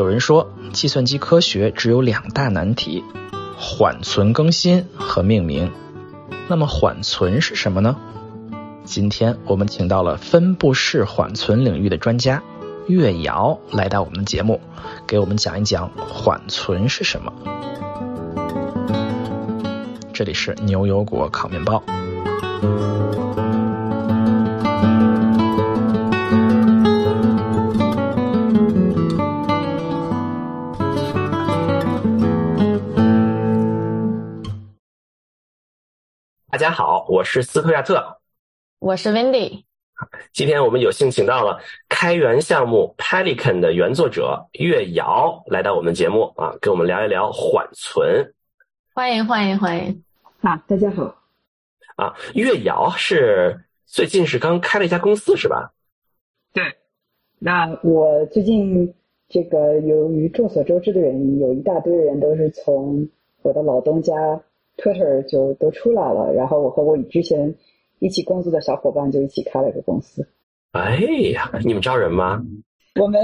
[0.00, 3.04] 有人说，计算机科学只有两大难题：
[3.58, 5.70] 缓存更新和命名。
[6.48, 7.98] 那么缓存是什么呢？
[8.86, 12.42] 今天我们请到了分布式缓存领域的专家
[12.86, 14.62] 岳瑶来到我们的节目，
[15.06, 17.30] 给我们讲一讲缓存是什么。
[20.14, 21.82] 这里是牛油果烤面包。
[36.60, 38.18] 家好，我是斯科亚特，
[38.80, 39.64] 我是 Wendy。
[40.34, 48.34] 今天我们有幸请到了开源项目 Pelican 的原作者岳瑶来到我们节目啊，跟我们聊一聊缓存。
[48.92, 50.04] 欢迎欢迎欢迎！
[50.42, 51.16] 啊，大家好。
[51.96, 55.72] 啊，岳瑶是最近是刚开了一家公司是吧？
[56.52, 56.62] 对。
[57.38, 58.94] 那我最近
[59.30, 63.08] 这个由于众所周知的原因，有一大堆人都是从
[63.40, 64.14] 我的老东家。
[64.80, 67.54] Twitter 就都出来了，然后我和我之前
[67.98, 70.26] 一起工作的小伙伴就一起开了一个公司。
[70.72, 70.96] 哎
[71.34, 72.42] 呀，你们招人吗？
[73.00, 73.20] 我们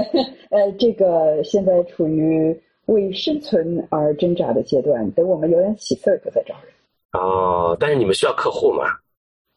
[0.49, 6.73] 呃，这个现在处于为生存而挣扎的阶段，等我们有点起色就再招人。
[7.13, 8.85] 哦，但是你们需要客户吗？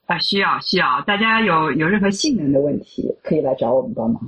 [0.07, 4.21] 啊，需要需要，大家有有任何性能的问题可以来找我们帮忙。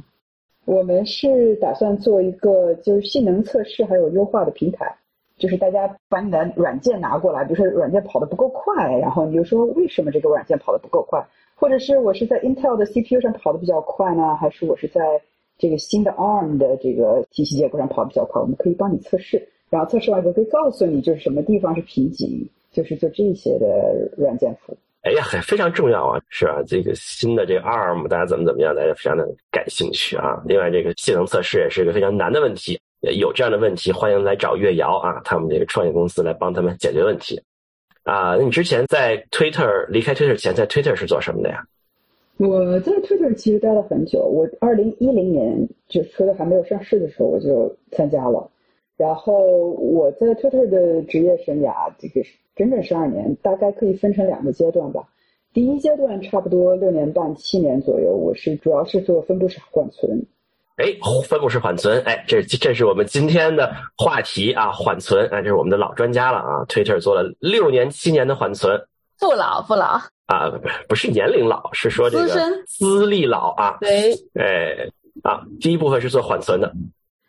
[0.65, 4.95] 我们是打算做一个就是性能测试还有优化的平台。
[5.43, 11.21] 就是大家把你的软件拿过来，比如说软件跑得不够快，然后你就说为什么这个软件跑得不够快，
[11.57, 15.01] 或者是我是在 Intel 的 CPU 上跑得比较快呢，还是我是在
[15.59, 18.41] 这个新的 ARM 的这个体系结构上跑得比较快？
[18.41, 23.67] 我们可以帮你测试，然后测试完之后可以告诉你就是什么地方是瓶颈，就是做这些的
[24.17, 24.79] 软件服务。
[25.03, 26.63] 哎呀，非常重要啊，是吧？
[26.65, 30.41] 这个新的这个 ARM 大家怎么怎么样，大家非常的感兴趣啊。
[30.47, 32.79] 另外，这个性能测试也是一个非常难的问题。
[33.11, 37.43] 有这样的问题，欢迎来找岳瑶啊，他们这个创业公司来帮他们解决问题。
[38.05, 41.65] 啊，那你之前在 Twitter 离开 Twitter 前，在 Twitter 是做什么的呀？
[42.39, 48.51] 我在 Twitter 其实待了很久，我二零一零年就 Twitter 还没有上市的时候我就参加了，
[48.97, 52.21] 然后我在 Twitter 的职业生涯这个
[52.57, 55.03] 整整十二年，大概可以分成两个阶段吧。
[55.53, 60.25] 第一阶段差不多六年半七年左右，我是主要是做分布式缓存。
[60.77, 60.87] 哎，
[61.29, 68.81] 分布式缓存，哎，这这是我们今天的话题啊，缓存，哎，这是我们的老专家了啊，Twitter 做了六年七年的缓存，
[69.21, 72.35] 不老不老啊，不不是年龄老，是说这个
[72.67, 74.89] 资历老啊，对，哎
[75.23, 76.73] 啊，第一部分是做缓存的，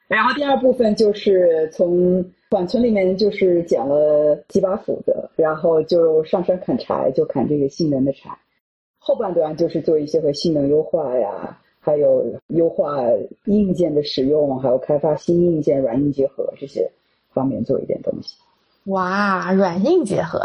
[0.07, 8.29] 然后第二部分就是从缓存里面就是捡了几把斧子，然后就上山砍柴，就砍这个性能的柴，
[8.99, 11.59] 后半段就是做一些和性能优化呀。
[11.83, 12.97] 还有优化
[13.45, 16.89] 硬件的使用，还有开发新硬件、软硬结合这些
[17.33, 18.37] 方面做一点东西。
[18.85, 20.39] 哇，软硬结合，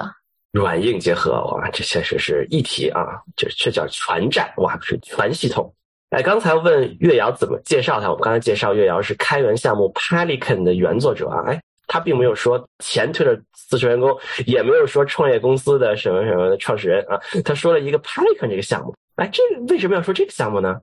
[0.52, 3.22] 软硬结合，哇，这确实是一体啊！
[3.36, 5.72] 这这叫全站，哇，不是全系统。
[6.10, 11.44] 哎，刚才问月瑶怎么介绍他，我们刚才介绍月瑶是开源项目 Pelican 的原作者啊。
[11.46, 14.16] 哎，他并没有说前推的四十员工，
[14.46, 18.94] 也没有说创业公司的什么什么的创始人啊，他说了一个 Pelican 这个项目。
[19.16, 20.80] 哎，这为什么要说这个项目呢？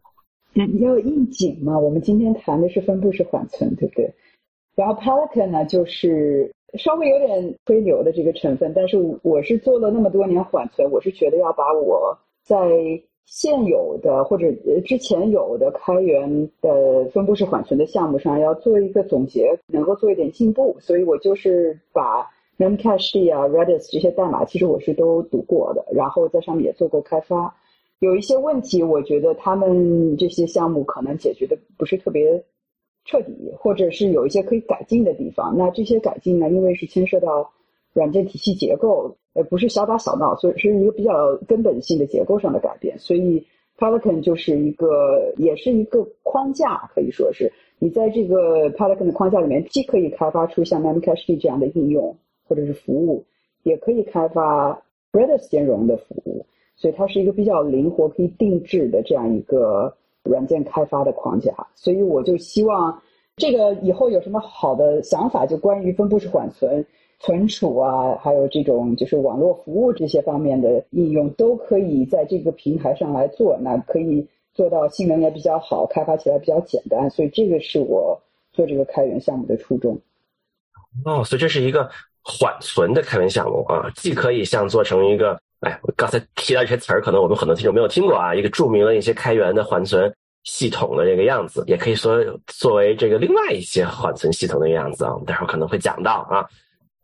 [0.79, 1.77] 要应景嘛？
[1.77, 4.13] 我们今天谈的是分布式缓存，对不对？
[4.75, 12.57] 然后 Pelican 呢，就是稍微有点吹牛的这个成分，但是我是做了那么多年缓存，我是觉得要把我在
[13.25, 14.45] 现有的或者
[14.85, 27.53] 之前有的开源的分布式缓存的项目上要做一个总结，能够做一点进步，所以我就是把 Memcache 啊、Redis 这些代码，其实我是都读过的，然后在上面也做过开发。
[28.05, 32.43] 有一些问题，我觉得他们这些项目可能解决的不是特别
[33.03, 35.55] 彻底，或者是有一些可以改进的地方。
[35.57, 37.51] 那这些改进呢，因为是牵涉到
[37.93, 42.97] 软件体系结构，呃，不是小打小闹，所以是一个比较根本性的结构上的改变。
[42.99, 43.43] 所以
[43.77, 52.15] Pelican 就是一个，也是一个框架，可以说是你在这个 Pelican 的框架里面，既可以开发出像 Memcache 这样的应用
[52.47, 53.25] 或者是服务，
[53.63, 54.81] 也可以开发
[55.11, 56.45] Redis 兼容的服务。
[56.77, 61.53] 所以它是一个比较灵活、可以定制的这样一个软件开发的框架。
[61.73, 63.01] 所以我就希望
[63.37, 66.85] 这个以后有什么好的想法，就关于分布式缓存、
[67.19, 73.57] 存储啊，还有这种就是网络服务这些方面的应用，都可以在这个平台上来做。
[73.61, 77.09] 那可以做到性能也比较好，开发起来比较简单。
[77.09, 78.21] 所以这个是我
[78.51, 79.97] 做这个开源项目的初衷。
[81.05, 81.89] 哦，所以这是一个
[82.21, 85.39] 缓存的开源项目啊，既可以像做成一个。
[85.65, 88.35] 哎，我刚才提到这些词儿，可能我们很多听众没有听过啊。
[88.35, 90.13] 一个著名的一些开源的缓存，
[90.43, 95.11] 系统的这个样子，也可以说作为这个另外一些缓存系统的样子啊。
[95.11, 96.45] 我们待会儿可能会讲到啊。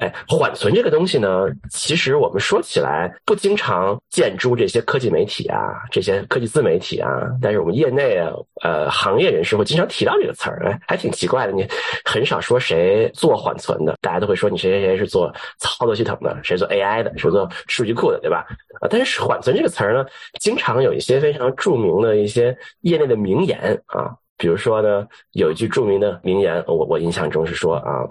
[0.02, 5.58] 哎，缓存这个东西呢，其实我们说起来不经常见诸这些科技媒体啊，
[5.92, 7.08] 这些科技自媒体啊，
[7.40, 8.18] 但是我们业内，
[8.64, 11.54] 呃，行业人士会经常提到这个词儿，哎，还挺奇怪的。
[11.54, 11.68] 你
[12.04, 18.44] 很少说谁做缓存的，大家都会说你谁谁谁是做操作系统的，谁做 AI 的，谁做数据库的，对吧？
[18.82, 20.04] 啊，但是缓存这个词儿呢，
[20.40, 24.16] 经常有一些非常著名的一些业内的名言啊。
[24.42, 28.10] 比如说呢，有一句著名的名言，我我印象中是说啊，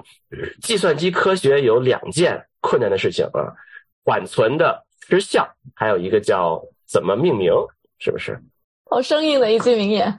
[0.63, 3.51] 计算机科学有两件困难的事情啊，
[4.05, 5.45] 缓存的失效，
[5.75, 7.53] 还有一个叫怎么命名，
[7.99, 8.41] 是不是？
[8.89, 10.17] 好生硬的一句名言。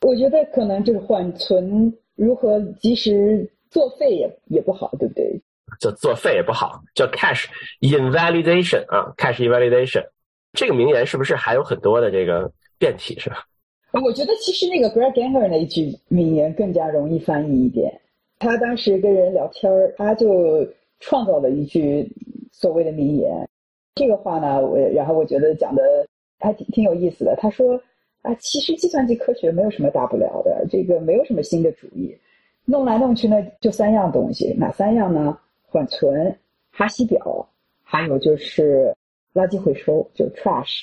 [0.00, 5.38] 我觉得可能这个缓存如何及时作废也也不好，对不对？
[5.78, 7.44] 叫作废也不好，叫 cache
[7.80, 10.02] invalidation 啊，cache invalidation，
[10.54, 13.44] 这个名言是不是还有很多的这个变体，是吧？
[14.00, 18.00] 我觉得其实那个 Greg Ganger 那一句名言更加容易翻译一点。
[18.38, 20.66] 他当时跟人聊天儿，他就
[21.00, 22.10] 创造了一句
[22.50, 23.48] 所谓的名言。
[23.94, 25.82] 这个话呢，我然后我觉得讲的
[26.38, 27.36] 还挺挺有意思的。
[27.36, 27.80] 他说
[28.22, 32.16] 啊，其实计算机科学没有什么大不了的，这个没有什么新的主意，
[32.64, 35.38] 弄来弄去呢就三样东西，哪三样呢？
[35.66, 36.36] 缓存、
[36.70, 37.48] 哈希表，
[37.82, 38.94] 还有就是
[39.34, 40.82] 垃圾回收，就 trash。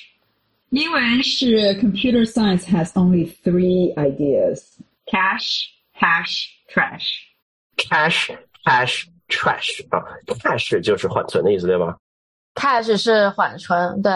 [0.70, 7.26] 英文是 Computer science has only three ideas: cache, hash, trash.
[7.76, 11.96] cache, hash, trash 啊，cache 就是缓存的意思，对吗
[12.54, 14.12] ？cache 是缓存，对，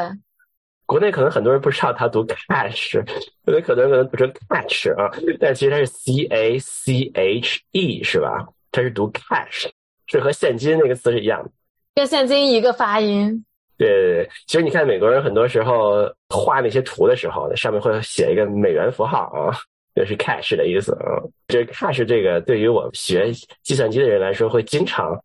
[0.86, 3.04] 国内可能很多人不知道它读 cache，
[3.46, 5.10] 有的可能可能读成 catch 啊，
[5.40, 8.46] 但其实它是 c a c h e 是吧？
[8.70, 9.70] 它是读 cache，
[10.06, 11.50] 是和现金那个词是一样的。
[11.96, 13.44] 跟现金一个发音。
[13.76, 19.56] 对对对，其实你看美国人很多时候画那些图的时候，上面会写一个美元符号啊，
[19.94, 21.20] 这是 cache 的意思啊。
[21.48, 23.32] 这 cache 这个对于我们学
[23.62, 25.18] 计算机的人来说，会经常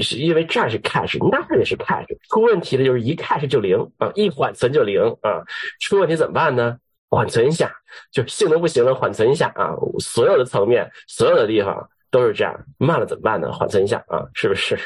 [0.00, 5.42] 是因为这儿是 cache，那儿也是 cache，出问题的就是一 cache 就零啊，一缓存就零啊，
[5.80, 6.78] 出问题怎么办呢？
[7.08, 7.72] 缓存一下，
[8.10, 13.52] 就性能不行了，缓存一下啊，所有的层面，所有的地方都是这样，慢了怎么办呢？
[13.52, 14.76] 缓存一下啊，是不是？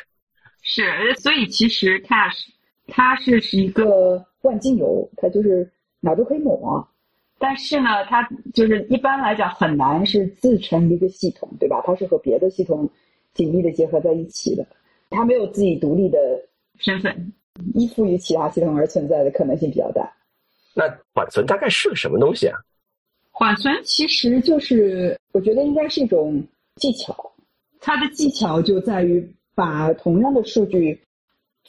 [0.62, 2.46] 是，所以其实 cache。
[2.90, 5.70] 它是是一个万金油，它就是
[6.00, 6.86] 哪都可以抹，
[7.38, 11.82] 但是呢，它就是一般来讲很难是自成一个系统，对吧？
[11.86, 12.88] 它是和别的系统
[13.32, 14.66] 紧密的结合在一起的，
[15.10, 16.18] 它没有自己独立的
[16.78, 17.32] 身份，
[17.74, 20.10] 依附于其他系统而存在的可能性比较大。
[20.74, 20.84] 那
[21.14, 22.58] 缓存大概是个什么东西啊？
[23.30, 26.42] 缓存其实就是，我觉得应该是一种
[26.76, 27.14] 技巧，
[27.80, 31.00] 它的技巧就在于把同样的数据。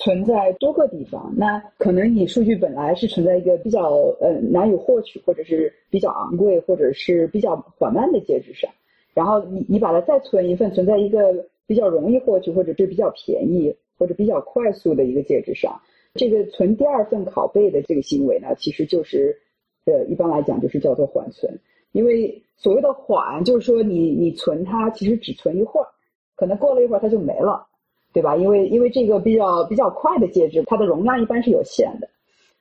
[0.03, 8.68] 存在多个地方，那可能你数据本来是存在一个比较呃难以获取，或者是比较昂贵，或者是比较缓慢的介质上，
[9.13, 15.80] 然后你你把它再存一份存在一个比较容易获取，或者是比较便宜或者比较快速的一个介质上，
[16.15, 19.38] 这个存第二份拷贝的这个行为呢，其实就是
[19.86, 21.54] 呃一般来讲就是叫做缓存，
[21.92, 25.88] 因为所谓的缓就是说你你存它其实只存一会儿，
[26.36, 27.68] 可能过了一会儿它就没了。
[28.13, 28.36] 对吧？
[28.36, 32.10] 因为因为这个比较比较快的介质，它的容量一般是有限的，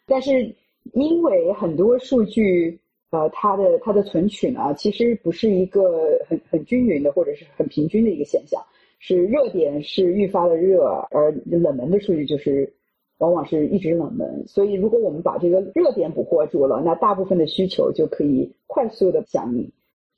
[0.06, 0.54] 但是
[0.92, 2.78] 因为很多数据，
[3.10, 8.62] 呃，它的它的存取呢，其实不是一个很很均匀的或者是很平均的一个现象，
[9.00, 12.72] 是热点是愈发的热，而冷门的数据就是
[13.18, 14.44] 往往是一直冷门。
[14.46, 19.68] 所以如果我们把这个热点捕获住了，那大部分的需求就可以快速的响应。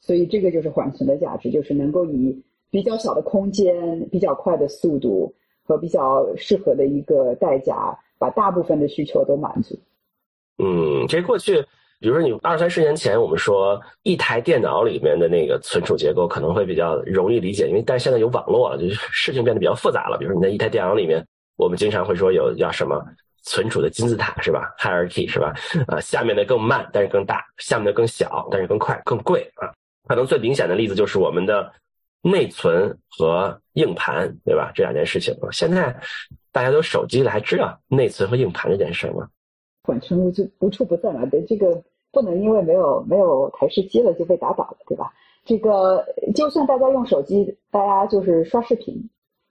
[0.01, 2.43] 所以这个就是缓存的价值，就是能够以。
[2.73, 9.79] 比较小的空间、比较快的速度和比较适合的一个代价，把大部分的需求都满足。
[10.57, 11.61] 嗯，这过去，
[12.01, 20.17] 比如说你二三十年前，我们说一台电脑里面的那个存储结构可能会比较容易理解，因为但现在有网络了，就是事情变得比较复杂了。
[20.17, 21.23] 比如说你在一台电脑里面，
[21.59, 23.05] 我们经常会说有叫什么
[23.43, 25.53] 存储的金字塔是吧？hierarchy 是吧？
[25.89, 29.69] 啊，下面的更慢，但是更大；下面的更小，但是更快、更贵啊。
[30.09, 31.71] 可能最明显的例子就是我们的。
[32.23, 34.71] 内存和硬盘，对吧？
[34.75, 35.95] 这两件事情，现在
[36.53, 39.29] 大家都手机了，还知道内存和硬盘这件事吗？
[39.83, 45.13] 缓存无处无处不在嘛，对这个不能因为没有没有台式机了就被打倒了，对吧？
[45.45, 48.97] 这个就算大家用手机，大家就是刷视频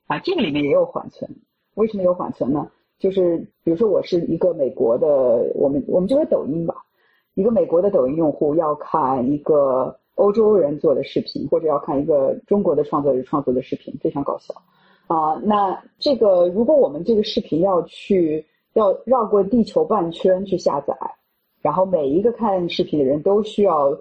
[0.08, 1.30] 啊，这个里面也有缓存。
[1.74, 2.72] 为什么有缓存呢？
[2.98, 5.08] 就是比如说我是一个美国的，
[5.56, 6.76] 我们我们就说抖音吧，
[7.34, 9.98] 一个美国的抖音用户要看一个。
[10.16, 14.54] 欧洲人做的视频，或者要看一个中国的创作者创作的视频，非常搞笑
[15.08, 15.36] 啊！
[15.44, 20.96] 那这个，如果我们这个视频要去要绕过地球半圈去下载，
[21.62, 23.98] 然后每一个看视频的人都需要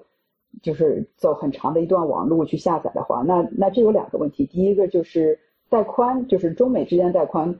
[0.62, 4.44] 就是走很长的一段网路去下载的话，那那这有两个问题。
[4.46, 5.38] 第一个就是
[5.68, 7.54] 带宽，就是中美之间带宽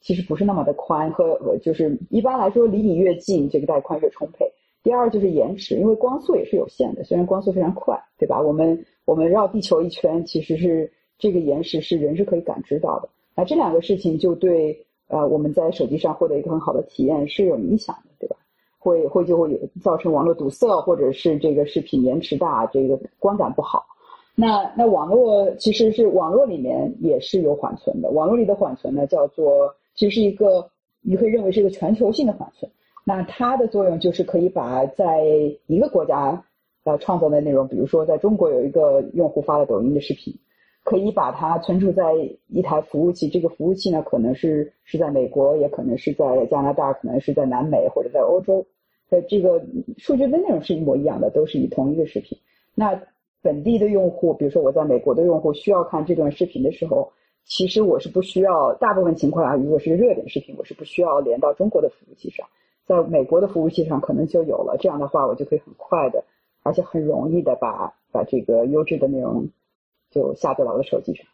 [0.00, 4.50] 其实不是那么的宽，和和就是一般来说离你越近，这个带宽越充沛。
[4.86, 8.40] 第二就是延迟，因为光速也是有限的，虽然光速非常快，对吧？
[8.40, 10.88] 我们我们绕地球一圈，其实是
[11.18, 13.08] 这个延时是人是可以感知到的。
[13.34, 18.36] 那这两个事情就对呃我们在手机上获得一个很好的体验是有影响的，对吧？
[18.78, 23.84] 会会就会有造成网络堵塞，或者是这个视频延迟大，这个观感不好。
[24.36, 32.70] 那那网络其实是网络里面也是有缓存的，网络里的缓存呢叫做其实是一个你可以认为是一个全球性的缓存。
[33.08, 35.22] 那它的作用就是可以把在
[35.68, 36.44] 一个国家
[36.82, 40.34] 呃创造的内容，比如说在中国有一个用户发了抖音的视频，
[40.82, 42.02] 可以把它存储在
[42.48, 48.66] 一台服务器，这个服务器呢可能是是在美国，也可能是在加拿大，可能是在南美或者在欧洲，
[49.08, 49.64] 的这个
[49.98, 52.36] 数据的内容是一模一样的，都是以同一个视频。
[52.74, 53.00] 那
[53.40, 57.08] 本地的用户，比如说我在美国的用户需要看这段视频的时候，
[57.44, 62.44] 其实我是不需要，大部分情况下如果是热点视频，我是不需要连到中国的服务器上。
[62.86, 66.22] 在美国的服务器上可能就有了，这样的话我就可以很快的，
[66.62, 69.48] 而且很容易的把把这个优质的内容
[70.10, 71.26] 就下载到我的手机上。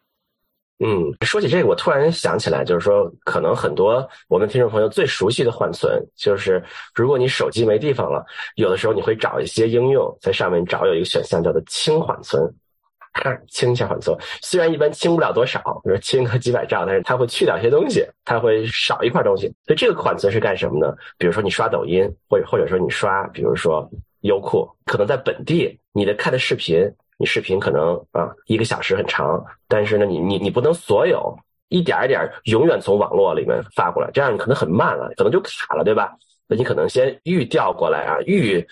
[0.84, 6.60] 嗯，说起这个，我突然想起来，就是说，可能很多我们听众朋友最熟悉的缓存，就是
[6.92, 8.24] 如果你手机没地方了，
[8.56, 12.42] 有的时候你会找一些应用，在上面找有一个选项叫做轻缓存。
[13.48, 19.46] 清一下缓存，虽然一般清不了多少，比如清个几百兆，但是它会去掉一些东西，它会少一块东西。
[19.66, 20.94] 所以这个缓存是干什么呢？
[21.18, 23.88] 比如说你刷抖音，或者或者说你刷，比如说
[24.22, 31.36] 优酷，可能在本地你的看的视频，你视频可能啊一个小时很长，但是呢你你你不能所有
[31.68, 36.16] 一点一点永远从网络里面发过来，这样你可能很慢了，可能就卡了，对吧？
[36.52, 38.62] 那你可能先预调过来啊，预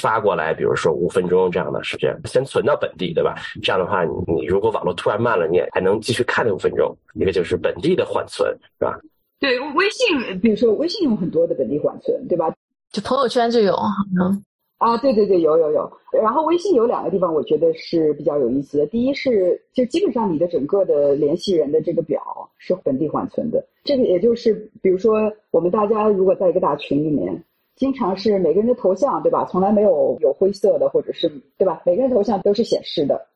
[0.00, 3.34] 发过来，比如说五分钟这样的时间，先存到本地，对吧？
[3.62, 6.96] 这样的话，你你如果网络突然慢了，你也还能继续看那五分钟。
[7.12, 8.98] 一个就是本地的缓存，是吧？
[9.38, 12.50] 对，微信，比如说微信有很多的本地缓存，对吧？
[12.90, 13.76] 就朋友圈就有，
[14.18, 14.42] 嗯。
[14.78, 15.90] 啊，对对对，有有有。
[16.12, 18.86] 然后微信有两个地方，我觉得是比较有意思的。
[18.86, 22.20] 第一是，就基本上你的整个的联系人的这个表
[22.58, 23.66] 是本地缓存的。
[23.84, 27.42] 这个也就是，比如说我们大家如果在一个大群里面，
[27.74, 29.46] 经常是每个人的头像，对吧？
[29.50, 31.80] 从来没有有灰色的，或者是对吧？
[31.86, 33.26] 每个人头像都是显示的，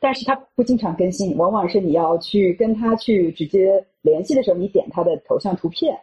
[0.00, 5.94] 但是它不经常更新，往往是你要去跟他去直接联系的时候，你点他的头像图片，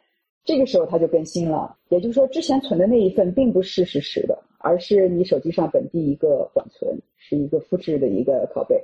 [0.45, 1.75] 这个时候它就更新了。
[1.89, 4.37] 也就是说，之前存的那一份并不是实时的。
[4.63, 8.81] 而是你手机上本地一个缓存，是一个复制的一个拷贝。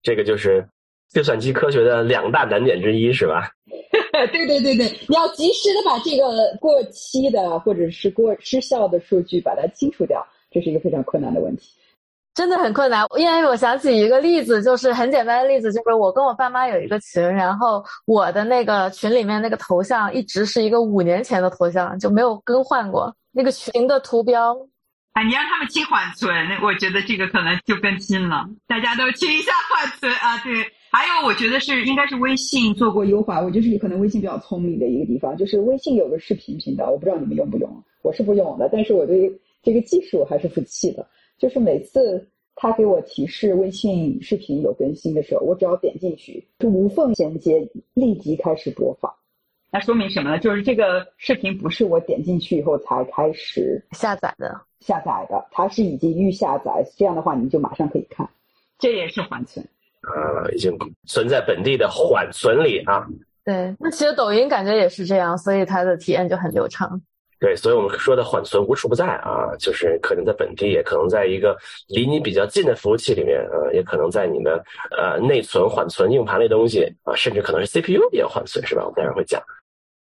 [0.00, 0.64] 这个就是
[1.08, 3.50] 计算机科学的两大难点之一，是吧？
[4.32, 11.72] 对对对对，你要及时的把这个过期的或者是过失效的数据把它清除掉，这是一个非常困难的问题。
[12.32, 24.56] 真的很困难，因为我想起一个例子，就是很简单的例子，就是我跟我爸妈有一个群，然后我的那个群里面那个头像一直是一个五年前的头像，就没有更换过那个群的图标。
[25.16, 26.30] 啊，你让他们清缓存，
[26.62, 28.46] 我觉得这个可能就更新了。
[28.66, 30.52] 大家都清一下缓存啊，对。
[30.92, 39.32] 还有，我觉得是应该是微信做过优化，我就是可能微信比较聪明的一个地方，就是微信有个视频频道，我不知道你们用不用，我是不用的，但是我对
[39.62, 41.08] 这个技术还是服气的。
[41.38, 49.10] 就是每次他给我提示微信视频有更新的时候，我只要点进去，就无缝衔接，立即开始播放。
[49.70, 50.38] 那说明什么呢？
[50.38, 54.58] 就是这个视频不是我点进去以后才开始下载的。
[54.80, 58.28] 下载的，它是已经预下载，这样的话你就马上可以看，
[58.78, 59.66] 这也是缓存，
[60.02, 63.04] 呃，已经存在本地的缓存里啊。
[63.44, 67.00] 对，那其实抖音感觉也是这样，所以它的体验就很流畅。
[67.38, 71.56] 对，所以我们说的缓存无处不在啊，就是可能在本地，也可能在一个
[71.88, 74.64] 离你比较近的服务器里面，呃，也可能在你的
[74.96, 78.82] 呃内存、缓存、硬盘类东西啊，甚至可能是 CPU 也缓存，是吧？
[78.84, 79.42] 我们待会儿会讲。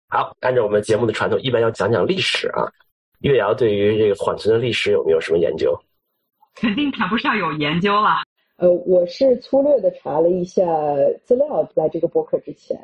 [0.09, 2.65] 好，按照我们节目的传统，一般要讲讲历史啊。
[3.21, 5.79] 岳瑶对于这个缓存的历史有没有什么研究？
[6.57, 8.23] 肯定谈不上有研究了。
[8.57, 10.65] 呃，我是粗略的查了一下
[11.25, 12.77] 资料，在这个博客之前，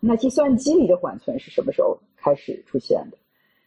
[0.00, 3.18] 那计算机里的缓存是什么时候开始出现的？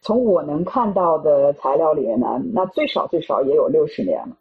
[0.02, 4.36] 从我能看到的材料里面呢，那最少最少也有六十年了。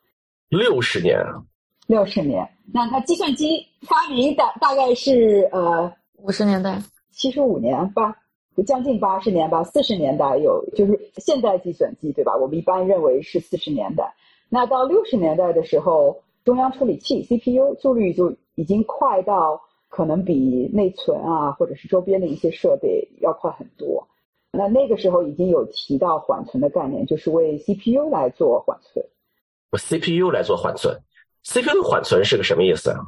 [0.50, 1.42] 六十年啊！
[1.88, 2.50] 六十年。
[2.74, 8.18] 那它计算机发明的大概是呃五十年代，七十五年吧。
[8.66, 12.36] 将近八十年吧，四十年代有就是现代计算机对吧？
[12.36, 14.14] 我们一般认为是四十年代。
[14.50, 24.08] 那到六十年代的时候，中央处理器 CPU 速率就已经快到可能比内存啊，或者是周边的一些设备要快很多。
[24.52, 29.06] 那那个时候已经有提到缓存的概念，就是为 CPU 来做缓存。
[29.72, 30.94] 我 CPU 来做缓存
[31.44, 33.00] ，CPU 的缓存是个什么意思啊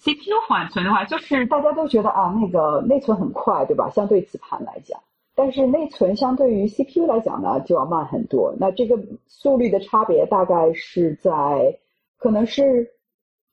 [0.00, 3.90] ？CPU 缓存的话，就是大家都觉得啊，那个内存很快，对吧？
[3.90, 5.00] 相对磁盘来讲，
[5.34, 8.54] 但是内存相对于 CPU 来讲呢，就要慢很多。
[8.60, 11.76] 那这个速率的差别大概是在
[12.16, 12.88] 可能是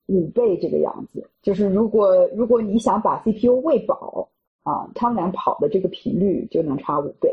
[0.05, 1.27] 五倍这个样子。
[1.41, 4.29] 就是如果如果你想把 CPU 喂饱
[4.65, 7.29] 啊，他们俩跑的这个频率就能差五倍。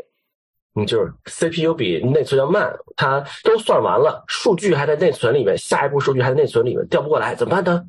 [0.75, 7.85] 嗯，就是 CPU 比内存要慢，它都算完了，数据还在内存里面，下一步数据还在内存里面，调不过来，怎么办呢？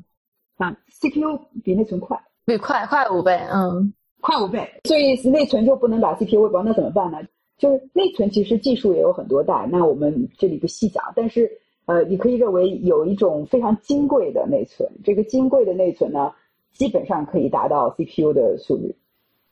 [0.56, 7.18] 啊，CPU 比内存快，比快快五倍，嗯，快五倍，所以内存就不能把 CPU 喂饱，那怎么办呢？
[7.56, 11.50] 就是内存其实技术也有很多代，那我们这里不细讲，但是
[11.86, 16.32] 呃，你可以认为有一种非常金贵的内存，这个金贵的内存呢，
[16.72, 18.94] 基本上可以达到 CPU 的速率。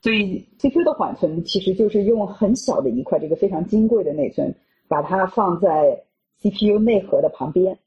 [0.02, 4.52] 所以 CPU 的缓存其实就是用很小的一块这个非常金贵的内存，
[4.88, 6.02] 把它放在
[6.40, 7.78] CPU 内核的旁边。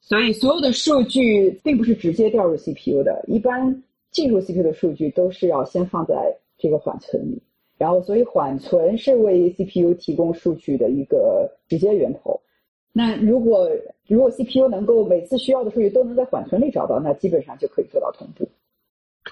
[0.00, 6.14] 所以所有的数据并不是直接调入 CPU 的，一般进入 CPU 的数据都是要先放在
[6.58, 7.42] 这个缓存里，
[7.78, 12.38] 然后所以缓存是为 CPU 提供数据的一个直接源头。
[12.92, 13.70] 那如果
[14.06, 18.46] 如果 CPU 能够每次需要的数据都能在缓存里找到，那基本上就可以做到同步。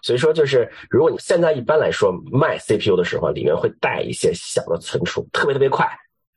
[0.06, 5.84] 所以说，就是如果你现在一般来说卖 CPU 的时候，里面会带一些小的存储，特别特别快，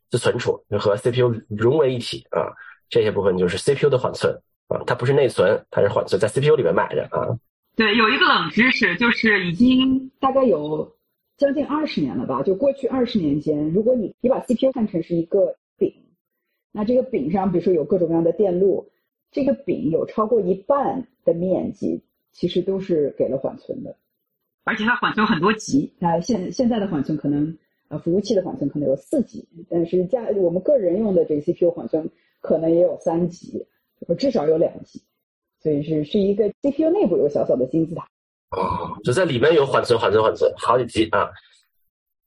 [0.10, 2.50] 就存储就和 CPU 融为一体啊。
[2.90, 4.34] 这些部分就是 CPU 的缓存
[4.70, 7.30] 啊，它不是内存，它是缓存，在 CPU 里面买的啊。
[7.76, 10.92] 对，有一个冷知识，就是已经大概有
[11.38, 15.94] 将近二十年了吧，就过去二十年间，如果你你把 CPU 看成是一个饼，
[16.72, 18.90] 那这个饼上比如说有各种各样的电路，
[19.32, 23.96] 这个饼有超过一半的面积其实都是给了缓存的，
[24.64, 25.94] 而且它缓存很多级。
[26.00, 27.58] 那现现在的缓存可能
[27.88, 32.10] 呃服务器的缓存可能有四级，但是家我们个人用的这个 CPU 缓存。
[32.42, 33.68] 可能也有三级，
[34.18, 35.04] 至少有两级，
[35.62, 38.08] 所以是是一个 CPU 内部有个小小的金字塔。
[38.52, 41.30] 哦，就在里面有缓存、缓存、缓存，好几级啊。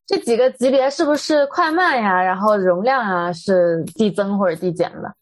[0.07, 2.23] 这几个级别是不是快慢呀？
[2.23, 5.17] 然后容量啊是递增或者递减的？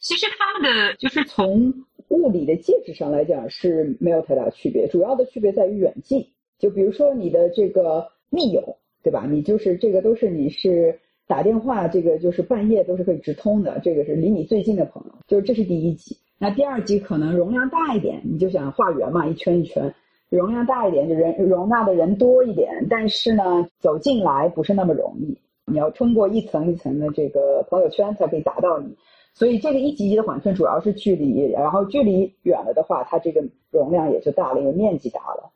[0.00, 1.72] 其实他们的就是从
[2.10, 6.24] 物理的介质上来讲是没有太大区别，主要的区别在于远近。
[6.58, 9.26] 就比如说你的这个密友，对吧？
[9.26, 11.00] 你就是这个都是你是。
[11.26, 16.16] 打电话，这个就是半夜都是可以直通的，这个是离你最近的朋友，就是这是第一级。
[16.40, 19.94] 那第二级可能容量大一点，你就想画圆嘛，一圈一圈，
[20.28, 28.96] 容量大一点，就人容纳的人多一点，但是呢，走进来不是那么容易，你要通过一层一层的这个朋友圈才可以达到你。
[29.32, 35.50] 所以这个一级级的缓存主要是距离，然后距离远了的话，它这个容量也就大了，因为面积大了。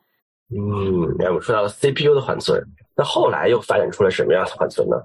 [0.49, 2.63] 嗯，哎我们说到了 CPU 的缓存，
[2.95, 4.95] 那后来又发展出了什么样的缓存呢？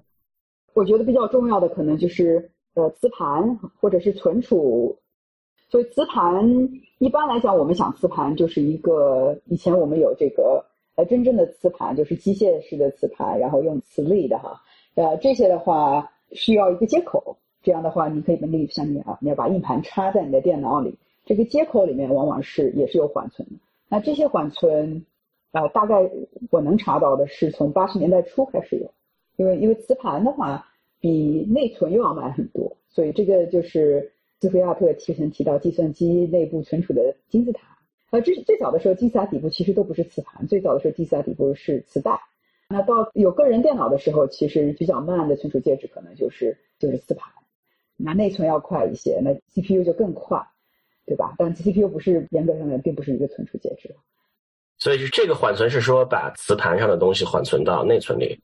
[0.75, 4.97] 我觉得比较重要的可能就是呃磁盘或者是存储，
[5.69, 6.49] 所以磁盘
[6.99, 14.63] 一般来讲，我们想磁盘就是一个以前我们有这个呃真正的磁盘，就是机械式的磁盘，然后用磁力的哈，
[14.95, 20.97] 呃这些的话需要一个接口，这样的话你可以例如像你啊，你要把硬盘插在你的电脑里，
[21.27, 23.55] 这个接口里面往往是也是有缓存的。
[23.89, 25.05] 那这些缓存，
[25.53, 26.11] 呃大概
[26.51, 28.91] 我能查到的是从八十年代初开始有。
[29.37, 30.67] 因为因为磁盘的话
[31.01, 37.61] 比内存又要慢很多，所以这个就是斯菲亚特提前提到计算机内部存储的金字塔。
[38.11, 42.21] 呃，这是最早的时候，金字塔底部其实都不是磁盘，最早的时候金字塔底部是磁带。
[42.69, 47.33] 那到有个人电脑的时候，其实比较慢的存储介质可能就是就是磁盘。
[48.05, 50.41] 那内存要快一些，那 CPU 就更快，
[51.07, 51.35] 对吧？
[51.39, 53.95] 但 CPU 不是严格上来并不是一个存储介质。
[54.79, 58.41] 所以是这个缓存是说把磁盘上的东西缓存到内存里。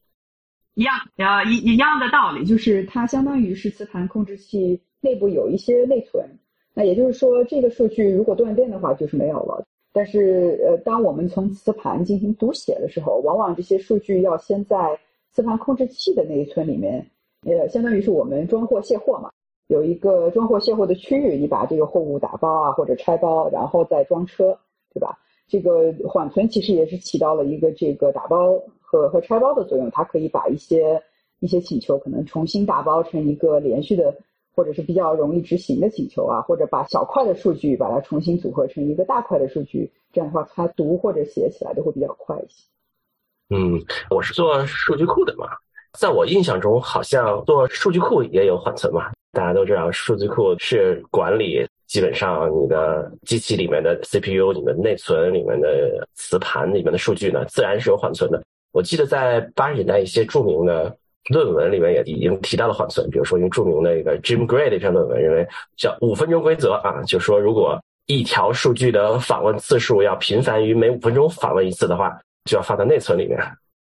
[0.75, 6.29] 一样，呃，一一样的道理，就是它相当于是磁盘控制器内部有一些内存，
[6.75, 9.65] 那也就是说，这个数据如果断电的话，就是没有了。
[9.95, 14.77] 但是，呃，当我们从磁盘进行读写的时候，往往这些数据要先在
[15.33, 17.11] 磁盘控制器的内存里面，
[17.47, 19.31] 呃，相当于是我们装货卸货嘛，
[19.69, 24.57] 有一个装货卸货的区域，你把这个货物打包啊或者拆包，然后再装车，
[24.93, 25.19] 对吧？
[25.49, 28.61] 这个缓存其实也是起到了一个这个打包。
[28.89, 31.03] 和和拆包的作用，它可以把一些
[31.41, 34.17] 一些请求可能重新打包成一个连续的，
[34.55, 42.65] 或者是比较容易执行的请求啊，或者把小块的数据把它重新组合成一个大块的数据，这样的话它读或者写起来都会比较快一些。
[43.51, 45.49] 嗯，我是做数据库的嘛，
[45.99, 49.11] 在我印象中，好像做数据库也有缓存嘛。
[49.37, 58.43] 大家都知道，数据库是管理基本上你的机器里面的 CPU、里面内存、里面的磁盘里面的数据呢，自然是有缓存的。
[58.73, 60.97] 我记得在八十年代一些著名的
[61.29, 65.47] 论文里面也已经提到了缓存，比如说一个著名的一个 Jim Gray 的一篇论文，认为
[65.77, 73.39] 叫五分钟规则啊，就说如果一条数据的访问次数要频繁于每五分钟访问一次的话，就要放到内存里面。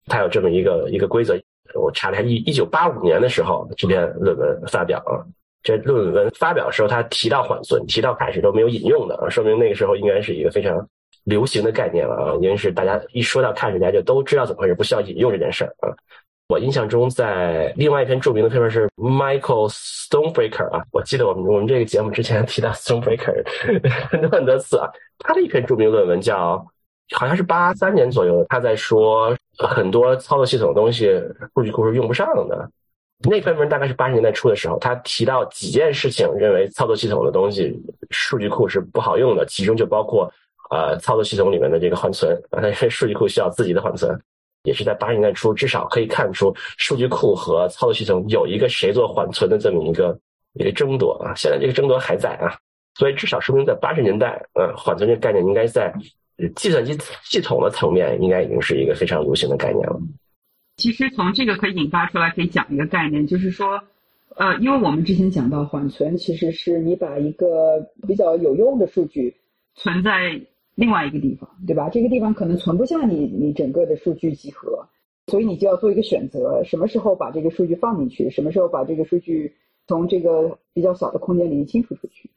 [0.07, 1.37] 它有这么一个一个规则。
[1.75, 5.21] 我查了一下，一一九八五年的时候，这篇论文发表啊。
[5.63, 10.85] 这论文发表的时候，他提到缓存，提到开始都没有引用的，说明那个时候应该是一个非常
[11.23, 15.89] 流行的概念了啊，因为是大家一说到 cache，大家就都知道怎么回事，不需要引用这件事儿啊。
[16.49, 23.41] 我印象中，在另外一篇著名的论文是 Michael Stonebreaker 啊，我记得我们我们这个节目之前提到 Stonebreaker
[24.11, 26.63] 很多很多次啊，他的一篇著名论文叫，
[27.15, 31.09] 好像是八三年左右，他在说很多操作系统的东西
[31.55, 32.69] 数据库是用不上的。
[33.29, 37.73] 那篇文大概是八十年代初的时候，他提到几件事情，认为操作系统的东西
[38.09, 40.29] 数据库是不好用的，其中就包括
[40.69, 44.19] 呃操作系统里面的这个缓存啊，因为数据库需要自己的缓存，
[44.63, 50.19] 也是在八十年代初，至少可以看出数据库和操作系统有一个谁做缓存的这么一个
[50.53, 51.33] 一个争夺啊。
[51.35, 52.57] 现在这个争夺还在啊，
[52.95, 55.93] 所以至少说明在八十年代，呃，缓存这个概念应该在
[56.55, 59.97] 计算机系统的层面应该已经是一个非常流行的概念了。
[60.75, 63.81] 其实从这个可以引发出来，可以讲一个概念，就是说，
[64.35, 69.35] 呃，因为我们之前讲到缓存，其实是你把一个比较有用的数据
[69.75, 70.41] 存在
[70.75, 71.89] 另外一个地方，对吧？
[71.89, 74.87] 这个地方可能存不下你你整个的数据集合，
[75.27, 79.53] 所以你就要做一个选择，什么时候把这个数据放进去，什么时候把这个数据
[79.87, 82.29] 从这个比较小的空间里面清除出去。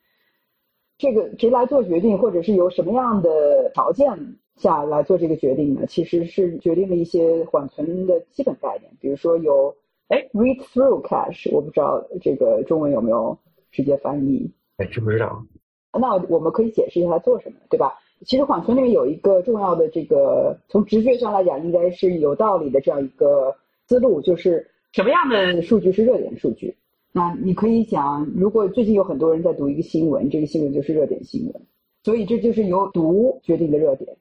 [0.98, 4.37] 这个谁来做决定，或者是由什么样的条件？
[4.56, 9.76] 下来做这个决定呢，其实是决定了一些缓存的基本概念，比如说有
[10.09, 13.37] 哎，read through cache，我不知道这个中文有没有
[13.70, 14.50] 直接翻译。
[14.78, 15.44] 哎，知不知道？
[15.92, 17.98] 那我们可以解释一下它做什么，对吧？
[18.24, 23.54] 其实缓存里面有一个重要的这个，从直觉上来讲，应该是有道理的这样一个
[23.87, 26.74] 思路，就是什么样的数据是热点数据？
[27.16, 31.62] 那你可以讲，如果最近有很多人在读一个新闻，这个新闻就是热点新闻，
[32.02, 34.14] 所以这就是由读决定的热点。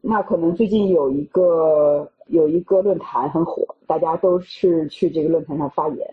[0.00, 6.08] 那可能最近有一个有一个论坛很火，大家都是去这个论坛上发言。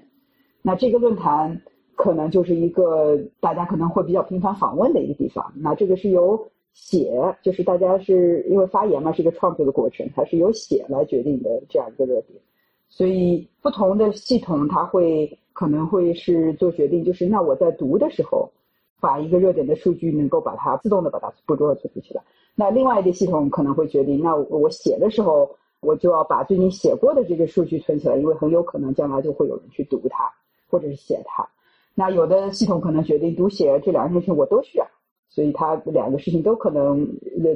[0.63, 1.61] 那这个论坛
[1.93, 5.53] 可能就是一个大家可能会比较频繁访问的一个地方。
[5.55, 12.41] 那这个是由写，就是大家是因为发言嘛，是一个创作的过程，它是由写来决定的这样一个热点。
[12.89, 18.51] 所以不同的系统它会可能会是做决定，就是那我在读的时候，
[18.99, 22.21] 把一个热点的数据能够把它自动的把它捕捉存储起来。
[22.55, 25.49] 那另外一个系统可能会决定，那我写的时候，
[25.81, 30.31] 我就要把最近写过的这个数据存起来，因为很有可能将来就会有人去读它，
[30.69, 31.47] 或者是写它。
[31.95, 34.87] 那有的系统可能决定读写这两件事情我都需要，
[35.29, 37.07] 所以它两个事情都可能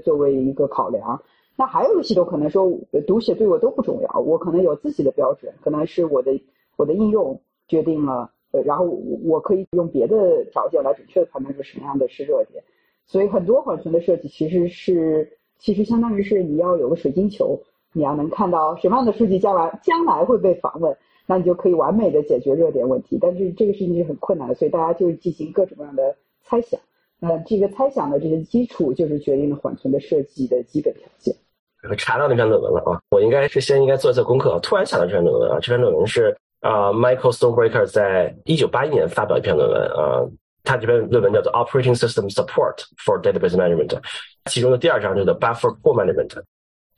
[0.03, 1.21] 作为一个考量。
[1.55, 2.71] 那还有一个系统可能说
[3.07, 6.39] 读写对我都不重要，我可能有自己的标准，可能是我的
[6.75, 8.31] 我的应用决定了，
[8.65, 8.85] 然后
[9.23, 12.63] 我可以用别的条件来准确的判断出什么样的是热点。
[13.05, 17.59] 所以很多缓存的设计其实是，其实相当于是你要有个水晶球，
[17.93, 23.17] 你要能看到什么样的数据将来将来会被访问，那你就可以完美的解决热点问题。
[23.21, 26.79] 但是这个事情是很困难的，所以大家就进行各种各样的猜想。
[27.19, 31.33] 那这个猜想的这些基础就是决定了缓存的设计的基本条件。
[31.89, 34.59] 我查到那篇论文了啊，我应该是先应该做一做功课。
[34.61, 36.35] 突然想到这篇论文啊，这篇论文是
[36.67, 40.27] 啊，Michael Stonebreaker 在一九八一年发表一篇论文啊。
[40.63, 44.01] 他这篇论文叫做 Operating System Support for Database Management，
[44.51, 46.41] 其中的第二章叫做 Buffer Pool Management，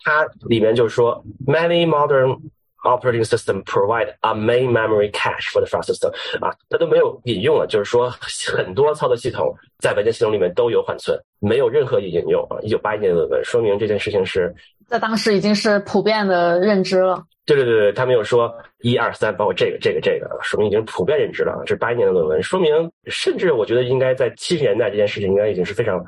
[0.04, 2.40] 它里面就是说 Many modern
[2.84, 6.10] operating system provide a main memory cache for the file system，
[6.44, 8.10] 啊，它都没有引用了，就是说
[8.58, 12.58] 很多操作系统在文件系统里面都有缓存，没有任何引用啊。
[12.64, 14.52] 一九八一年的论文说明这件事情是
[14.88, 17.24] 在当时已经是普遍的认知了。
[17.56, 21.60] 对对对对，他没有说一二三，包括这个这个这个，说明已经普遍认知了。
[21.66, 26.06] 这是八一年的论文，说明甚至我觉得应该在七十年代这件事情应该已经是非常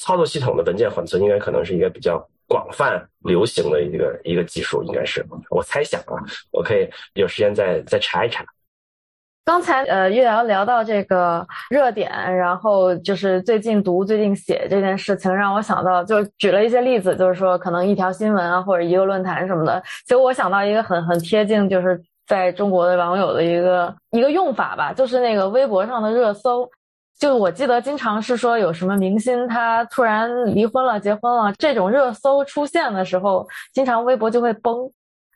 [0.00, 6.18] 操作系统的文件缓存，应该可能是一个比较广泛流行的一个一个技术，应该是我猜想啊，
[6.50, 8.44] 我可以有时间再再查一查。
[9.50, 19.82] 刚才呃，月瑶聊到这个热点，然后就是最近读、最近写这件事情，让我想到，就举了一些例子，就是说可能一条新闻啊，或者一个论坛什么的。
[20.04, 26.70] 其实我想到一个很很贴近，就是在中国的网友的一个一个用法吧，就是那个微博上的热搜。
[27.18, 34.88] 就我记得经常是说有什么明星他突然离婚了、结婚了，这种热搜出现的时候，经常微博就会崩。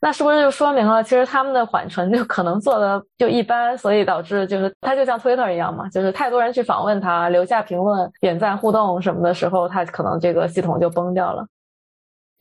[0.05, 11.47] 那是不是就说明了，其实他们的缓存就可能做的就一般，所以导致就是它就像 Twitter 一样嘛，就是太多人去访问他，留下评论、点赞、互动什么的时候，它可能这个系统就崩掉了。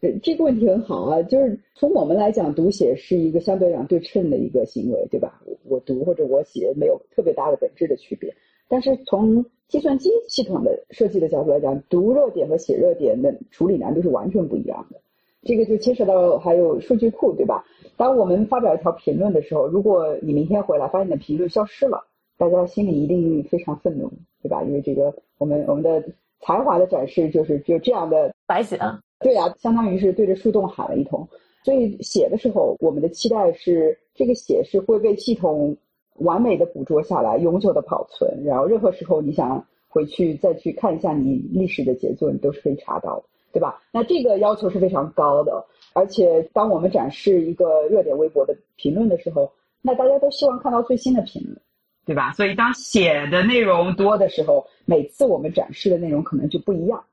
[0.02, 5.40] 对这个问题很好啊，就是从我们来讲，读写是一个相对来讲对称的一个行为，对吧？
[5.64, 8.36] 我读或者我写没有特别大的本质的区别。
[8.68, 15.00] 但是从计算机系统的设计的角度来讲，读热点和写热点的处理难度是完全不一样的。
[15.46, 17.64] 这个就牵扯到还有数据库，对吧？
[17.98, 22.04] 当我们发表一条评论的时候，如果你明天回来发现你的评论消失了，
[22.38, 24.64] 大家心里一定非常愤怒，对吧？
[24.64, 26.04] 因为这个我们我们的
[26.42, 28.80] 才华的展示就是就这样的白写。
[29.20, 31.28] 对呀，相当于是对着树洞喊了一通。
[31.64, 35.78] 所以写的时候，我们的期待是这个写是会被系统
[36.20, 38.44] 完美的捕捉下来，永久的保存。
[38.44, 43.24] 然后任何时候你想回去再去看一下你历史的杰作，你都是可以查到的，
[43.54, 43.82] 对吧？
[43.92, 45.64] 那这个要求是非常高的。
[45.94, 51.56] 而且当我们展示一个热点微博的评论的时候，那大家都希望看到最新的评论，
[52.04, 52.34] 对吧？
[52.34, 57.04] 所以当写的内容多的时候，每次我们展示的内容可能就不一样。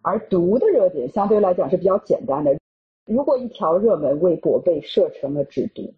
[0.00, 2.56] 而读的热点相对来讲是比较简单的。
[3.04, 5.92] 如果一条热门微博被设成了只读，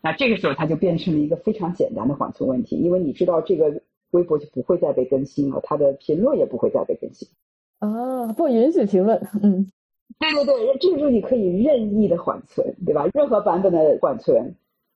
[0.00, 7.28] 那这个时候它就变成了一个非常简单的缓存问题，因为你知道这个微博就不会再被更新了，它的评论也不会再被更新。
[7.82, 9.20] 啊，不允许评论。
[9.42, 9.66] 嗯，
[10.20, 13.08] 对对对，这个时候你可以任意的缓存，对吧？
[13.12, 14.54] 任何版本的缓存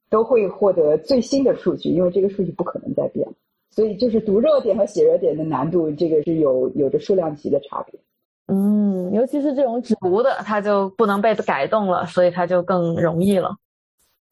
[0.09, 3.27] 都会获得最新的数据，因为这个数据不可能再变。
[3.71, 7.99] 所以就是读热点和写热点的难度，这个是有有着数量级的差别。
[8.47, 13.57] 嗯，尤其是这种只读的，它就不能被改动了，所以它就更容易了。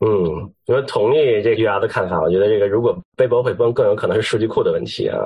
[0.01, 2.21] 嗯，我同意这个玉牙的看法。
[2.21, 5.17] 我觉得这个如果背包会崩，更有可能是数据库的问题啊。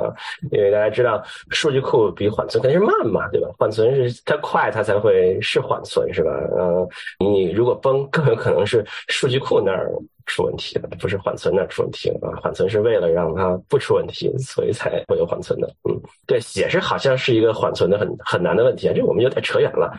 [0.52, 3.48] 因为大家知道，数据库比缓存肯定是慢嘛，对吧？
[3.58, 6.30] 缓存是它快，它才会是缓存，是吧？
[6.56, 6.86] 嗯，
[7.18, 9.90] 你如果崩，更有可能是数据库那儿
[10.26, 12.38] 出问题了，不是缓存那儿出问题了啊。
[12.40, 15.66] 缓存是为了让它不出问题，所以才会有缓存的。
[15.88, 18.92] 嗯，对，写是好像是一个缓存的很很难的问题啊。
[18.94, 19.98] 这我们有点扯远了。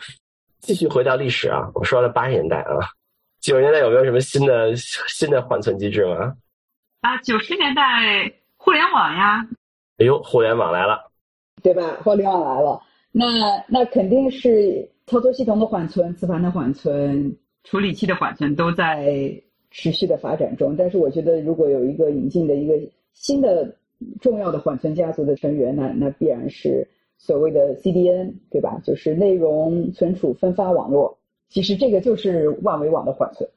[0.62, 2.78] 继续回到历史啊，我说了八十年代啊。
[3.42, 6.36] 九十年代有没有什么新的新的缓存机制吗？
[7.02, 7.82] 啊，九十年代
[8.58, 9.48] 互联网呀！
[9.98, 11.10] 哎呦，互联网来了，
[11.64, 11.98] 对吧？
[12.04, 13.26] 互联网来了，那
[13.68, 19.34] 那肯定是操作系统的缓存、磁盘的缓存、处理器的缓存都在
[19.72, 20.76] 持续的发展中。
[20.76, 22.74] 但是我觉得，如果有一个引进的一个
[23.14, 23.74] 新的
[24.22, 26.86] 重要的缓存家族的成员，那那必然是
[27.18, 28.80] 所谓的 CDN，对吧？
[28.84, 31.19] 就是内容存储分发网络。
[31.50, 33.50] 其实这个就是万维网的缓存。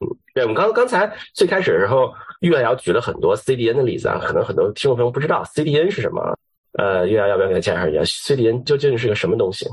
[0.00, 6.36] 嗯，对，我们刚刚才最开始的时候，岳瑶举了很多 CDN 的例子啊，可能很多听众朋友不知道 CDN 是什么。
[6.72, 9.66] 呃，岳瑶要不要给他介绍一下 CDN 究竟是个什么东西？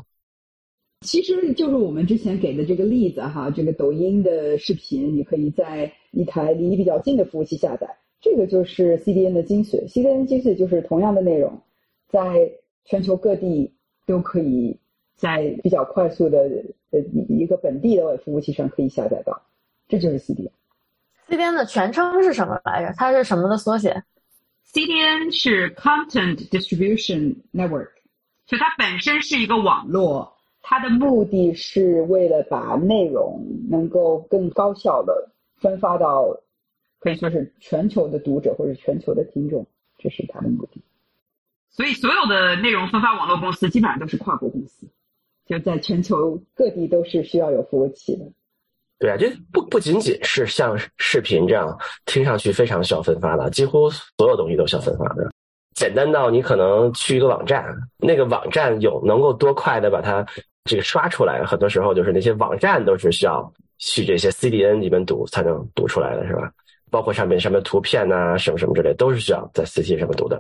[1.02, 7.88] 其实就是我们之前给的这个例子哈，这个抖音的视频，你可以在一台离你比较近的服务器下载，
[8.22, 9.86] 这个就是 CDN 的精髓。
[9.90, 11.62] CDN 精髓就是同样的内容，
[12.08, 12.50] 在
[12.86, 13.74] 全球各地
[14.06, 14.78] 都可以。
[15.16, 16.50] 在比较快速的
[16.94, 19.42] 呃一一个本地的服务器上可以下载到，
[19.90, 20.52] 这就是 CDN。
[21.28, 22.94] CDN 的全称是什么来着？
[22.96, 24.04] 它是什么的缩写
[24.72, 27.90] ？CDN 是 Content Distribution Network，
[28.46, 36.38] 就它本身是一个网络，它的目的是为了把内容能够更高效的分发到
[37.00, 39.66] 可以说是全球的读者或者全球的听众，
[39.98, 40.82] 这是它的目的。
[41.70, 44.88] 所以所有的内容分发网络公司基本上都是跨国公司。
[45.46, 48.26] 就在全球各地都是需要有服务器的，
[49.00, 55.30] 对啊，这不不仅仅是像视频这样听上去非常需要分发的，几乎所有东西都需要分发的。
[55.76, 57.66] 简单到你可能去一个网站，
[57.98, 60.26] 那个网站有能够多快的把它
[60.64, 66.50] 这个刷出来，很多时候就是那些网站都是需要去这些 CDN 里面读才能读出来的，是吧？
[66.90, 70.40] 包括上面上面图片呐，什么什么之类，都是需要在 CDN 上面读的。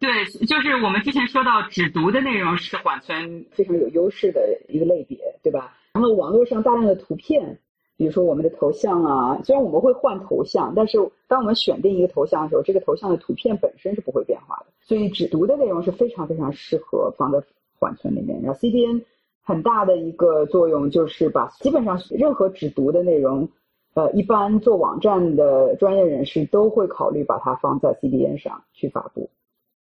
[0.00, 5.76] 对，就是我们之前说到只读的内容是缓存非常有优势的一个类别，对吧？
[5.92, 7.58] 然后网络上大量的图片，
[7.98, 10.96] 比如说我们的头像啊，虽然我们会换头像，但是
[11.28, 14.66] 当我们选定一个头像的时候，这个头像的图片本身是不会变化的。
[14.80, 17.38] 所以只读的内容是非常非常适合放在
[17.78, 18.40] 缓存里面。
[18.40, 19.04] 然后 CDN
[19.42, 23.46] 很大的一个作用就是把基本上任何只读的内容，
[23.92, 29.28] 呃，一般做网站的专业人士都会考虑把它放在 CDN 上去发布。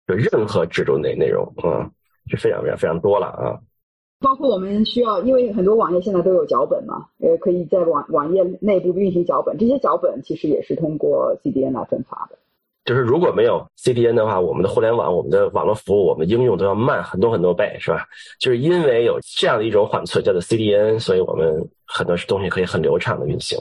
[0.08, 1.84] 就任何制度内内容啊，
[2.30, 3.60] 就非常非常非常多了啊。
[4.20, 12.38] 包括我们需要，因为很多网页现在都有脚本嘛，呃，可以在网网页内部运行脚本，这些脚本其实也是通过 CDN 来分发的。
[12.84, 18.06] 就是如果没有 CDN 的话，我们的互联网、我们的网络服务、我们的应用都要慢很多很多倍，是吧？
[18.40, 23.58] 就是因为有这样的一种缓存叫做 CDN，所以我们很多东西可以很流畅的运行。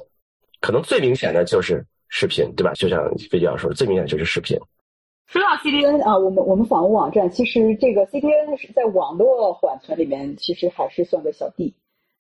[0.61, 2.71] 可能最明显的就是视频，对吧？
[2.73, 4.57] 就像飞教授说，最明显就是视频。
[5.27, 11.73] 说到 CDN 啊，我们我们访问网站，其实这个 CDN 是在网络缓存里面，其实还是算个小弟。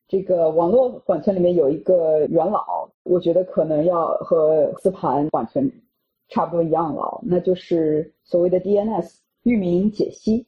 [0.09, 5.71] 这个网络缓存里面有一个元老，我觉得可能要和磁盘缓存
[6.27, 9.09] 差不多一样老，那就是所谓的 DNS
[9.43, 10.45] 域名解析。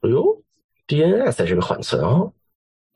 [0.00, 0.42] 哎呦
[0.86, 2.32] ，DNS 是个缓存哦。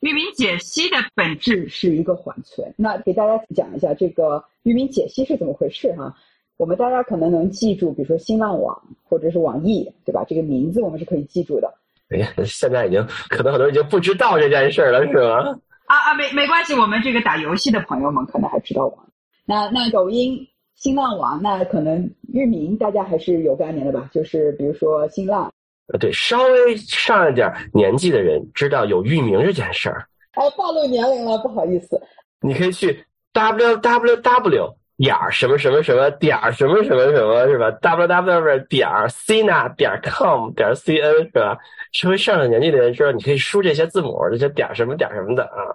[0.00, 2.74] 域名解析的本质是一个缓存。
[2.78, 6.16] 那给大家讲一下这个域名解析是怎么回事哈。
[6.62, 10.24] 我们大家可能能记住，比如说新浪网或者是网易，对吧？
[10.28, 11.68] 这个名字我们是可以记住的。
[12.10, 15.58] 哎呀，现在已经可能很多人已经不知道这件事了，是吗？
[15.86, 18.96] 啊啊，没没关系，我们这个打游戏的朋友们可能还知道网。
[19.44, 20.38] 那那抖音、
[20.76, 24.08] 新浪网，那可能域名大家还是有概念的吧？
[24.12, 25.52] 就是比如说新浪。
[25.92, 30.06] 呃，对，稍微上一点年纪的人知道有域名这件事儿。
[30.34, 32.00] 哎，暴露年龄了，不好意思。
[32.40, 41.58] 你可以去 w w w 点儿什么什么什么点儿什么什么什么是吧？w w 点儿 cina 点 com 点 cn 是吧？
[41.92, 45.74] 稍微上了年纪的人知道，你可以输这些字母，这些点什么点什么的啊。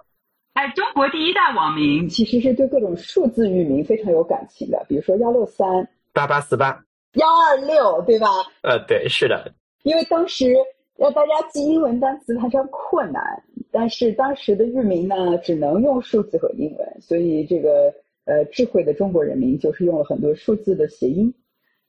[0.54, 5.66] 哎，中国第一大网民其实是对各种数字域名非常有感情的，比如说幺六三
[6.12, 8.26] 八八四八幺二六，对吧？
[8.62, 9.52] 呃，对，是的。
[9.84, 10.52] 因为当时
[10.98, 13.22] 要大家记英文单词非常困难，
[13.70, 17.92] 但是当时的域名呢只能用数字和英文，所以这个
[18.28, 21.32] 呃智慧的中国人民就是用了很多数字的谐音，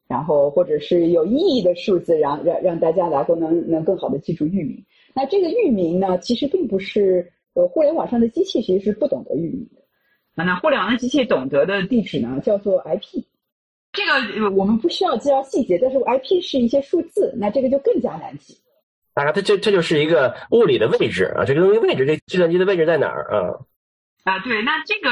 [0.07, 4.83] 然后或者是有意义的数字，让让让大家来够能能更好的记住域名。
[5.13, 9.81] 那这个域名呢，其实并不是呃互联网上的机器其实是不懂得域名的，
[10.33, 13.23] 那互联网的机器懂得的地址呢叫做 IP。
[13.91, 18.55] 这个我们不需要介绍细节，但是 IP 是一些数字，那这个就更加难记。
[19.15, 23.59] 啊，它这这就是一个物理的位置啊，这个东西位置，这计算机的位置在哪儿啊？
[24.23, 25.09] 啊，对，那这个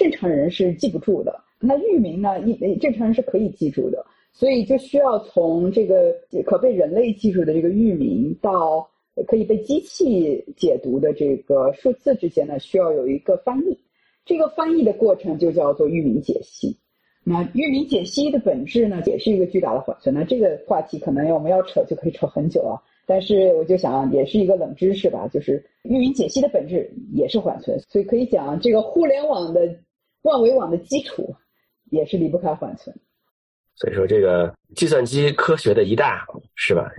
[0.00, 6.10] 正常人是记不住的，那域名呢，一正常人是可以记住的，所以就需要从这个
[6.46, 8.88] 可被人类记住的这个域名到
[9.26, 13.78] 可以被机器解读的这个数字之间呢，需要有一个翻译，
[14.24, 16.74] 这个翻译的过程就叫做域名解析。
[17.22, 20.14] 那域名解析的本质呢，也是一个巨大的缓存。
[20.14, 22.80] 那这个话题可能我们要扯就可以扯很久啊。
[23.06, 29.68] 但是我就想，也是一个冷知识吧，就是域名解析的本质也是缓存，所以可以讲这个互联网的
[30.22, 31.34] 万维网的基础
[31.90, 32.94] 也是离不开缓存。
[33.76, 36.90] 所以说，这个计算机科学的一大是吧？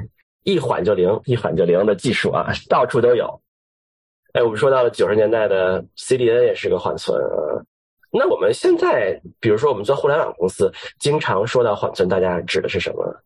[0.44, 3.40] 一缓就零，一缓就零的技术啊，到处都有。
[4.34, 7.62] 哎，我们说到了九十年代的 CDN 也是个缓存啊。
[8.12, 13.24] 那我们现在，比如说我们做互联网公司，经常说到缓存，大家指的是什么？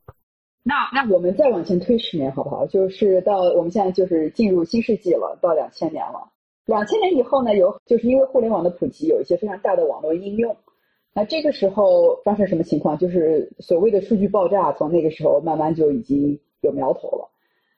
[0.61, 2.67] 那那我们再往前推十年，好不好？
[2.67, 6.27] 就是到我们现在就是进入新世纪了，到两千年了。
[6.65, 10.55] 两千年以后呢，有就是因为互联网的普及，有一些非常大的网络应用。
[11.13, 12.97] 那这个时候发生什么情况？
[12.97, 17.29] 就是所谓的数据爆炸，从那个时候慢慢就已经有苗头了。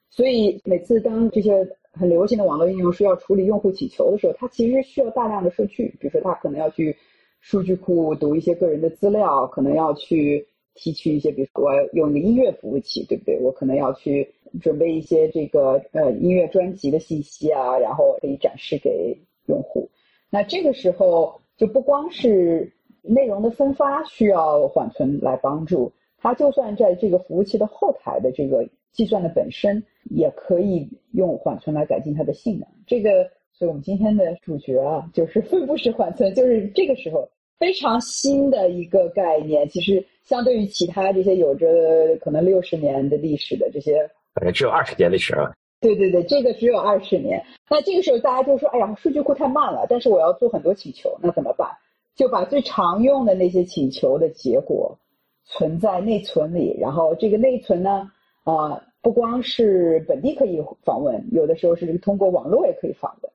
[0.10, 5.95] 所以每次当这些很流行的网络应用需要处理用户请求的时候，它其实需要大量的数据。
[6.00, 6.95] 比如说，它可能要去
[7.41, 13.38] 数据库读一些个人的资料，可能要去提取一些，比如说我用个音乐服务器，对不对？
[13.39, 14.28] 我可能要去
[14.62, 19.89] 准备一些这个呃音乐专辑的信息啊，然后可以展示给用户。
[20.29, 29.83] 那这个时候就不光是内容的分发需要缓存来帮助，它就算在这个服务器的后台的这个计算的本身。
[30.10, 32.65] 也可以用缓存来改进它的性能。
[32.86, 37.27] 这个，所以我们今天的主角啊，就是分布式缓存，就是这个时候
[37.60, 39.67] 非常新的一个概念。
[39.67, 45.52] 其实，相对于其他这些有着可能六十年的历史的这些，反正只有二十年历史啊。
[45.82, 47.43] 对对对，这个只有二十年。
[47.69, 51.69] 那这个时候大家就说：“哎呀，数据库太慢了。”但是我要做很多请求，那怎么办？
[52.15, 54.97] 就把最常用的那些请求的结果
[55.45, 58.12] 存在内存里，然后这个内存呢，
[58.43, 58.84] 啊。
[59.00, 63.32] 不光是本地可以访问，有的时候是通过网络也可以访问。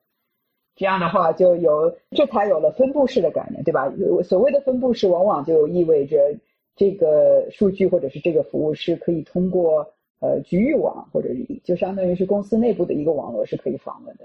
[0.75, 3.91] 这样的话，就有这才有了分布式的概念，对吧？
[4.23, 6.35] 所谓的分布式，往往就意味着
[6.75, 11.27] 这个数据或者是这个服务是可以通过呃局域网或者
[11.65, 14.23] 就相当于是公司内部的一个网络是可以访问的，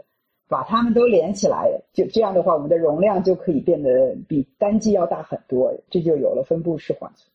[0.48, 7.28] 把它们都连起来，就这样的话，我们的容量就可以变得比单机要大很多，这就有了分布式缓存。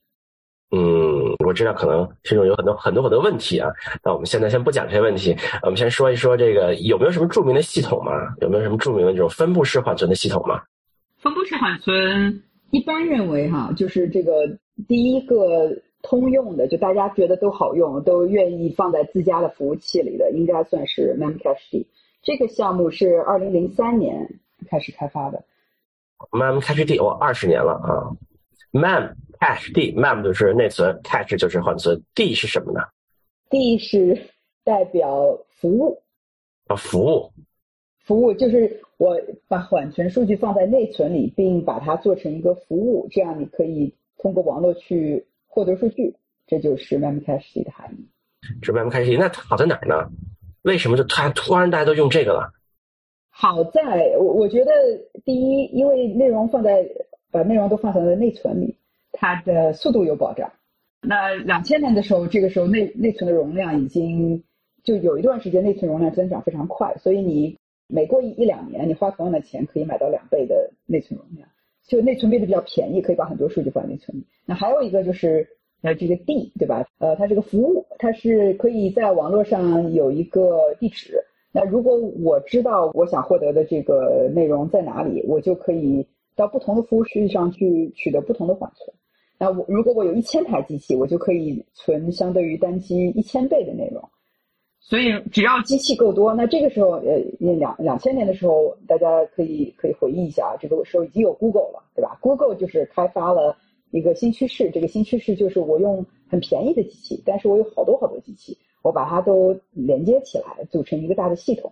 [0.75, 3.69] 嗯，我知道可能听众有很多很多很多问题啊。
[4.03, 8.11] 那我们现在先不讲这些问题，我们先说一说这个有没有什么著名的系统嘛？
[8.41, 10.63] 有没有什么著名的这种分布式缓存的系统嘛？
[11.17, 12.41] 分布式缓存
[12.71, 14.31] 一般认为哈，就是这个
[14.87, 15.69] 第一个
[16.03, 21.85] 通用的，就大家觉得都好用，都愿意放在自家的服务器里的，应该算是 Memcached。
[22.21, 24.29] 这个项目是二零零三年
[24.69, 25.43] 开始开发的。
[26.31, 28.15] Memcached 我，二十年了啊。
[28.71, 32.81] Mem cache D Mem 就是内存，cache 就是缓存，D 是什么呢
[33.49, 34.19] ？D 是
[34.63, 36.01] 代表服务
[36.67, 37.31] 啊，服务，
[38.03, 39.15] 服务就是我
[39.47, 45.23] 把缓存数据放在内存里，并把它做成一个服务，这样你可以通过网络去
[45.53, 46.15] 获得数据，
[46.47, 48.09] 这就是 Memcached 的含义。
[48.63, 50.09] 是 Memcached，那好在哪儿呢？
[50.63, 52.51] 为什么就突然突然大家都用这个了？
[53.29, 54.71] 好在我我觉得
[55.23, 56.83] 第一，因为内容放在
[57.31, 58.75] 把内容都放在了内存里，
[59.11, 60.51] 它的速度有保障。
[61.01, 64.43] 那两千年的时候，这个时候内内存的容量已经
[64.83, 67.57] 就有一段时间内存容量增长非常快，所以你。
[67.85, 71.47] 每过一一两年，你花同样的钱可以买到两倍的内存容量，
[71.87, 74.25] 就内存变得比较便宜，可以把很多数据放在内存里。
[74.45, 75.47] 那还有一个就是
[75.81, 76.85] 呃这个 D 对吧？
[76.99, 81.21] 呃，它这个服务，它是可以在网络上有一个地址。
[81.51, 88.95] 那如果我知道我想获得的这个内容在哪里，我就可以到不同的服务区域上去取得不同的缓存。
[89.37, 94.01] 那我如果我有一千台机器，我就可以存相对于单机一千倍的内容。
[94.85, 103.55] 所以只要机器够多，那这个时候，呃，两两千年的时候，大家可以可以回忆一下，这个时候已经有 Google 了，对吧？Google 就是开发了
[103.91, 111.71] 一个新趋势，这个新趋势就是我用很便宜的机器，但是我有好多好多机器，我把它都连接起来，组成一个大的系统，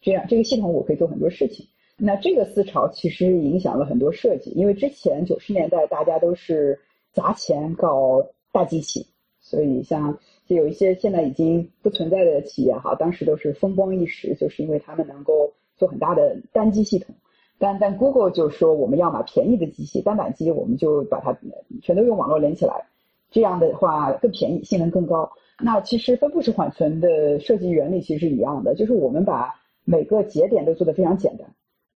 [0.00, 1.66] 这样这个系统我可以做很多事情。
[1.96, 6.78] 那这个思潮其实影响了很多设计，因为之前九十年代大家都是
[7.12, 9.04] 砸钱搞大机器，
[9.40, 10.16] 所以像。
[10.54, 17.14] 有一些现在已经不存在的企业哈，当时都是风光一时，就是因为他们能够做很大的单机系统。
[17.58, 21.36] 但但 Google 就说我们要买便宜的机器，单板机我们就把它
[21.82, 22.86] 全都用网络连起来，
[23.30, 25.30] 这样的话更便宜，性能更高。
[25.60, 31.46] 那其实分布式缓存的设计原理其实是一样的，就是我们把每个节点都做得非常简单，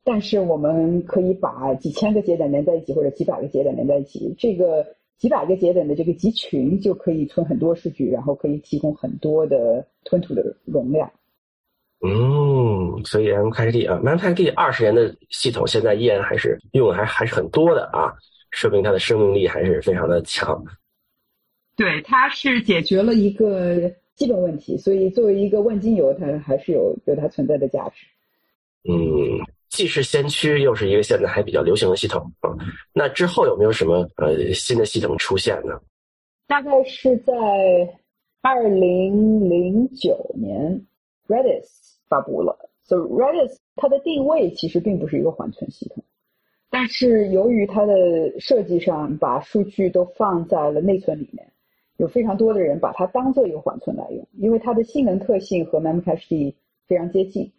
[0.03, 4.85] 但是我们可以把几千个节点连在一起，或者几百个节点连在一起，这个。
[5.17, 11.11] 几百个节点的这个集群就可以存很多数据，然后可以提供很多的吞吐的容量。
[12.05, 18.13] 嗯，所以 M K D 啊，M K D 二十年的系统现在依然还是用还还是很多的啊，
[18.51, 20.63] 说明它的生命力还是非常的强。
[21.77, 28.05] 对，它是解决了一个基本问题，所以作为一个万金油，它还是有有它存在的价值。
[28.87, 29.39] 嗯。
[29.75, 32.49] 既是先驱，又是一个现在还比较流行的系统啊。
[32.93, 35.77] 那之后有没有什么呃新的系统出现呢？
[36.47, 37.33] 大概是在
[38.41, 40.81] 二零零九年
[41.27, 41.65] ，Redis
[42.07, 42.57] 发布了。
[42.83, 46.01] So Redis 它的定位其实并不是一个缓存系统，
[46.69, 47.93] 但是由于它的
[48.39, 51.45] 设计上把数据都放在了内存里面，
[51.97, 56.53] 有非常多的人把它当做一个缓存来用，因为它的性能特性和 Memcached
[56.87, 57.51] 非常接近。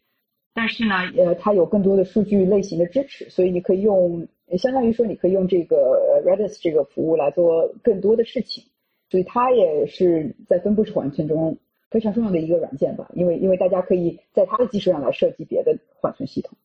[0.57, 4.27] 但是呢，呃，它有更多的数据类型的支持，所以你可以用，
[4.57, 5.77] 相当于说你可以用这个
[6.25, 8.65] Redis 这个服务来做更多的事情，
[9.11, 11.55] 所以它也是在分布式缓存中
[11.91, 16.57] 非常重要的一个软件吧，因为因为大家可以在它的基础上来设计别的缓存系统。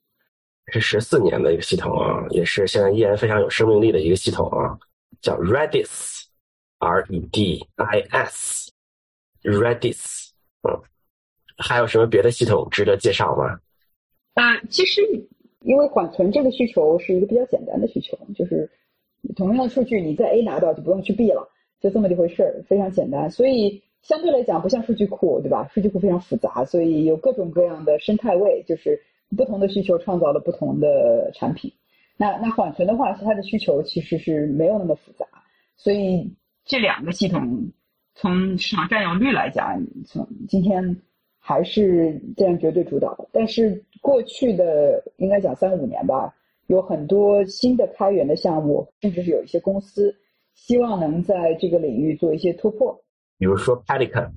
[0.67, 4.79] 是十四年的一个系统啊，也是现在依然非常有生命力的一个系统啊，
[5.19, 9.99] 叫 Redis，R E D I S，Redis，
[10.61, 10.79] 嗯，
[11.57, 13.59] 还有什么别的系统值得介绍吗？
[14.33, 15.01] 啊，其实
[15.61, 18.69] 因为缓存这个需求是一个比较简单的需求，就是
[19.35, 21.49] 同样的数据你在 A 拿到就不用去 B 了，
[21.81, 23.29] 就这么一回事儿，非常简单。
[23.29, 25.67] 所以相对来讲不像数据库，对吧？
[25.73, 29.01] 数据库非常复杂，所以有各种各样的生态位，就是
[29.35, 31.73] 不同的需求创造了不同的产品。
[32.15, 35.25] 那那缓存的话，它的需求其实是没有那么复杂，
[35.75, 37.71] 所以这两个系统
[38.15, 41.01] 从市场占有率来讲，从今天。
[41.43, 46.35] 还是这样绝对主导，但是过去的应该讲三五年吧，
[46.67, 50.13] 有很多新的开源的项目，甚至是有一些公司
[50.55, 52.99] 希望能在这个领域做一些突破。
[53.37, 54.29] 比如说 Pelican，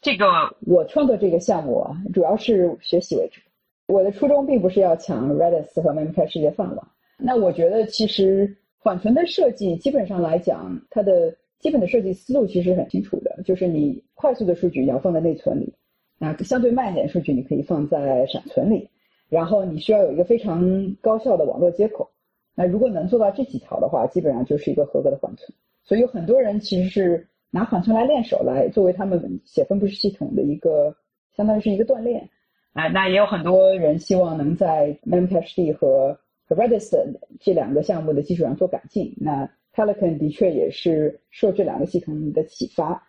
[0.00, 0.24] 这个
[0.66, 3.40] 我创作这个项目啊，主要是学习为主。
[3.86, 6.86] 我的初衷并不是要抢 Redis 和 Memcached 世界饭碗。
[7.18, 15.72] 那我觉得其实缓存的设计，基本上来讲，它的基本的设计思路其实很清楚的，就是你快速的数据要放在内存里。
[16.18, 18.88] 那相对慢一点数据，你可以放在闪存里，
[19.28, 22.08] 然后你需要有一个非常高效的网络接口。
[22.54, 25.52] 那如果能做到这几条的话，基本上就是一个合格的缓存。
[25.82, 30.94] 所以有很多人其实是拿缓存来练手，来作为他们写分布式系统的一个，
[31.36, 32.28] 相当于是一个锻炼。
[32.72, 36.96] 啊，那也有很多人希望能在 Memcached 和 Redis
[37.40, 39.14] 这两个项目的基础上做改进。
[39.16, 43.02] 那 Pelican 的确也是受这两个系统的启发。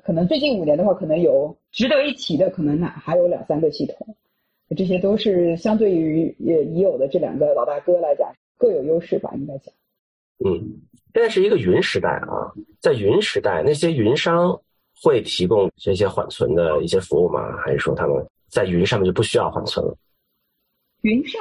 [0.00, 4.16] 可能最近五年的话，可能有值得一提的，可能还还有两三个系统，
[4.76, 9.74] 这些都是相对于也已有的这两个老大哥来讲各有优势吧，应该讲。
[10.44, 10.58] 嗯，
[11.14, 14.60] 现在是一个云时代啊，在云时代，那些云商
[15.02, 17.56] 会提供这些缓存的一些服务吗？
[17.58, 19.96] 还是说他们在云上面就不需要缓存了？
[21.02, 21.40] 云上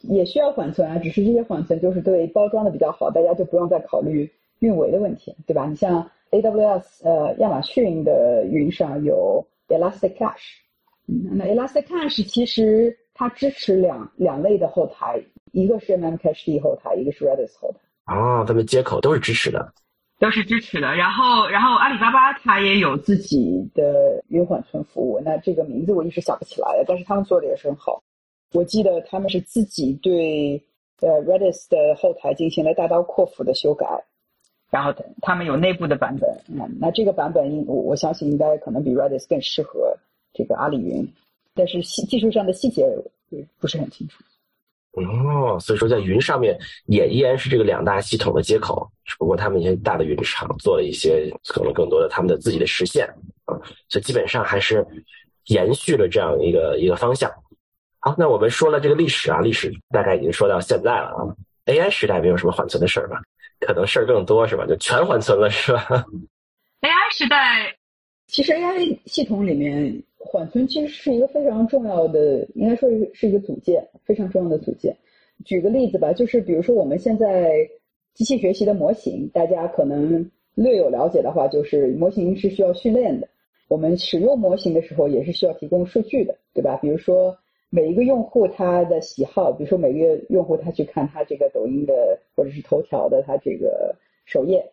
[0.00, 4.30] 也需要缓存啊，只是这些缓存就是对包装的比较好，大家就不用再考虑
[4.60, 5.66] 运维的问题，对吧？
[5.66, 10.58] 你像 AWS 呃亚马逊的云上有 Elastic Cache，
[11.06, 17.78] 嗯，那 Elastic Cache 其实它支持两两类的后台，一个是 Memcached 后台，一个是 Redis 后台。
[18.14, 19.72] 哦，他们接口都是支持的，
[20.18, 20.94] 都是支持的。
[20.94, 28.02] 然后，然后阿里巴巴它也有自己的云缓存服务，那这个名字我一时想不起来了，但是他们做的也是很好。
[28.52, 30.62] 我记得他们是自己对
[31.00, 33.86] 呃 Redis 的后台进行了大刀阔斧的修改，
[34.74, 36.28] 然后他们有内部的版本。
[36.48, 39.96] 那那这个版本我我相信应该可能比 Redis 更适合
[40.32, 41.08] 这个阿里云，
[41.54, 42.84] 但是细技术上的细节
[43.60, 44.20] 不是很清楚。
[44.94, 53.06] 哦，所以说在云上面也依然是这个两大系统的接口，只不过他们一些大的云厂做了一些可能更多的他们的自己的实现
[53.44, 53.54] 啊，
[53.88, 54.84] 所以基本上还是
[55.46, 57.30] 延续了这样一个一个方向。
[58.00, 61.22] 好，那我们说了这个历史啊，历史大概已经说到现在了啊。
[61.66, 63.22] AI 时代没有什么缓存的事儿吧？
[63.60, 64.66] 可能事儿更多是吧？
[64.66, 65.86] 就全缓存了是吧
[66.80, 67.76] ？AI 时代
[68.28, 70.02] 其实 AI 系统里面。
[70.26, 74.96] 缓存其实是一个非常重要的，应该说是一个组件，非常重要的组件。
[75.44, 77.52] 举个例子吧，就是比如说我们现在
[78.14, 83.28] 机器学习的模型，大家可能略有了解的话，就是模型是需要训练的。
[83.68, 86.78] 我们使用模型的时候也是需要提供数据的，对吧？
[86.78, 87.36] 比如说
[87.74, 93.92] 每一个用户他的喜好，比如说每个用户他去看他这个抖音的或者是头条的他这个
[94.26, 94.64] 首页，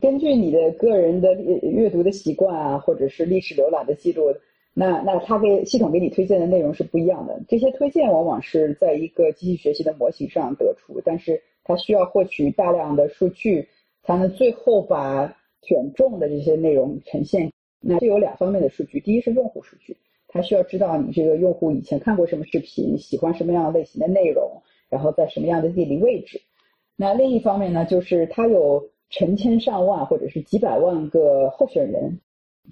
[0.00, 4.34] 根据你的个人的阅读的习惯啊，或者是历史浏览的记录。
[4.74, 13.68] 那那他给系统给你推荐的内容是不一样的，这些推荐往往是在一个机器学习的模型上得出，但是它需要获取大量的数据，
[14.02, 17.52] 才能最后把选中的这些内容呈现。
[17.80, 19.96] 那这有两方面的数据，第一是用户数据，
[20.28, 26.40] 它需要知道你这个用户以前看过什么视频，喜欢什么样类型的内容，然后在什么样的地理位置。
[26.96, 32.20] 那另一方面呢，就是它有成千上万或者是几百万个候选人。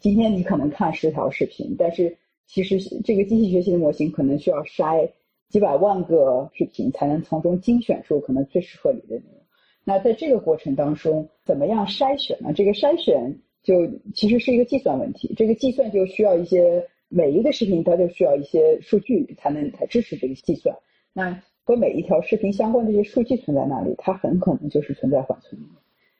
[0.00, 5.08] 今天你可能看十条视频，但是其实这个机器学习的模型可能需要筛
[5.48, 9.40] 几百万个视频，才能从中精选出可能最适合你的内容。
[9.84, 12.52] 那在这个过程当中，怎么样筛选呢？
[12.52, 15.32] 这个筛选就其实是一个计算问题。
[15.36, 20.74] 这个计算就需要一些每一个视频它就需要一些数据才能才支持这个计算。
[21.12, 25.74] 那和每一条视频相关的这些数据存在那里，它很可能就是存在缓存里面。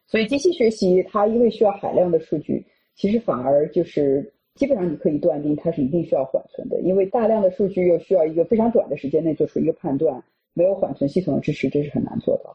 [0.07, 2.64] 所以机器学习它因为需要海量的数据。
[2.97, 10.22] 其实反而就是基本上你可以断定它是一定需要缓存的，因为大量的数据又需要一个非常短的时间内做出一个判断，
[10.53, 12.54] 没有缓存系统的支持，这是很难做到。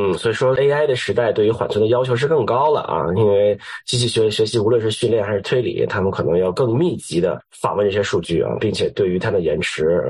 [0.00, 10.00] 嗯，所以说 AI 的时代对于缓存的要求是更高了啊，因为机器学学习无论是训练还是推理，他们可能要更密集的访问这些数据啊，并且对于它的延迟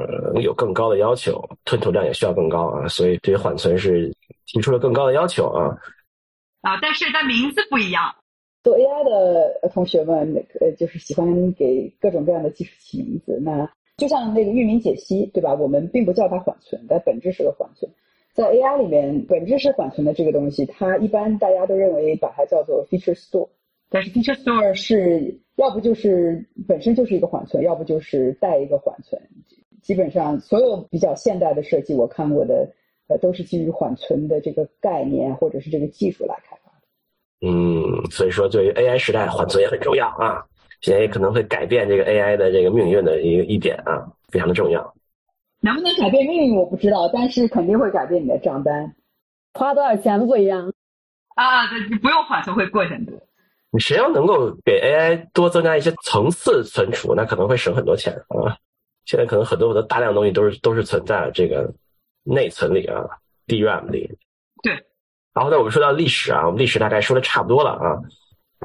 [0.43, 4.15] 有更高的要求，吞吐量也需要更高啊，所以对于缓存是
[4.45, 5.75] 提出了更高的要求啊。
[6.61, 8.15] 啊，但是它名字不一样。
[8.63, 13.41] 做 AI 的同学们，呃，就是喜欢给各种各样的技术起名字。
[13.43, 13.67] 那
[13.97, 15.55] 就像那个域名解析，对吧？
[15.55, 17.91] 我们并不叫它缓存，但本质是个缓存。
[18.39, 23.49] 在 AI 里面，本质是缓存的这个东西，它一般大家都认为把它叫做 feature store。
[23.91, 29.21] 但是 feature store 是要不就是本身就是一个缓存，要不就是带一个缓存。
[29.83, 32.71] 基本上所有比较现代的设计，我看过的，
[33.09, 36.87] 呃，都是基于缓存的这个概念或者是这个技术来开发的。
[37.41, 40.47] 嗯，所以说对于 AI 时代，缓存也很重要啊。
[40.81, 44.95] 现在也可能会改变这个 AI 的这个命运的一个一点啊，非常的重要。
[45.61, 48.95] 能不能改变命运我不知道，但是肯定会改变你的账单，
[49.55, 50.73] 花多少钱不一样
[51.35, 51.71] 啊。
[51.91, 53.15] 你不用缓存会贵很多。
[53.71, 58.57] 你谁要能够给 AI 多增加一些层次存储，那可能会省很多钱啊。
[59.05, 61.71] 现在可能很多很多大量东西都是都是存在这个
[62.25, 63.05] 内存里啊
[63.47, 64.17] ，DRAM 里。
[64.63, 64.73] 对。
[65.35, 67.97] 然后呢，我们说到历史啊，我们历史大概说的差不多了啊。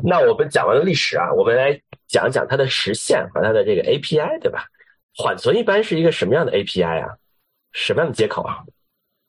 [0.03, 4.65] 那我们讲完了历史啊，我们来讲一讲它的实现和它的这个 API，对吧？
[5.15, 7.17] 缓存一般是一个什么样的 API 啊？
[7.71, 8.63] 什么样的接口啊？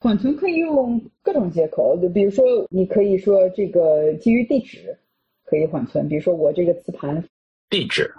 [0.00, 4.96] 缓存可以用各种接口，就比如说，你可以说这个基于地址
[5.44, 7.22] 可以缓存，比如说我这个磁盘
[7.70, 8.12] 地址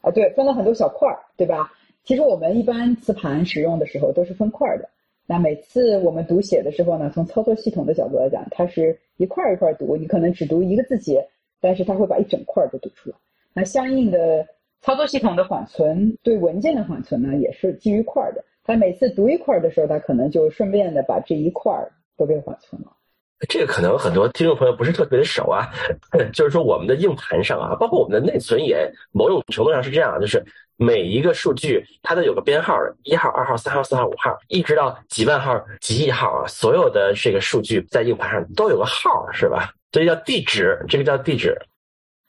[0.00, 1.72] 啊，对，分了很多小块儿，对吧？
[2.04, 4.88] 其实我们一般磁盘使用的时候都是分块的。
[5.26, 11.28] 那每次我们读写的时候呢，从操作系统的角度来讲，它是一块一块读，你可能只读一个字节，
[11.60, 13.16] 但是它会把一整块都读出来。
[13.52, 14.46] 那相应的
[14.82, 18.44] 操作系统的缓存对文件的缓存呢，也是基于块的。
[18.64, 22.88] 它每次读一块的时候，它可能就顺便的把这一块儿都给缓存了。
[23.48, 25.70] 这个可能很多听众朋友不是特别的熟啊，
[26.32, 30.44] 就是说我们的硬盘上啊，包括我们的内存也某种程度上是这样，就是
[30.76, 39.72] 每一个数据它都有个编号的，一号、二号、三号、四号、五号，一直到几万号、几亿号啊，所有的这个数据在硬盘上都有个号，是吧？
[39.90, 41.58] 这叫地址，这个叫地址。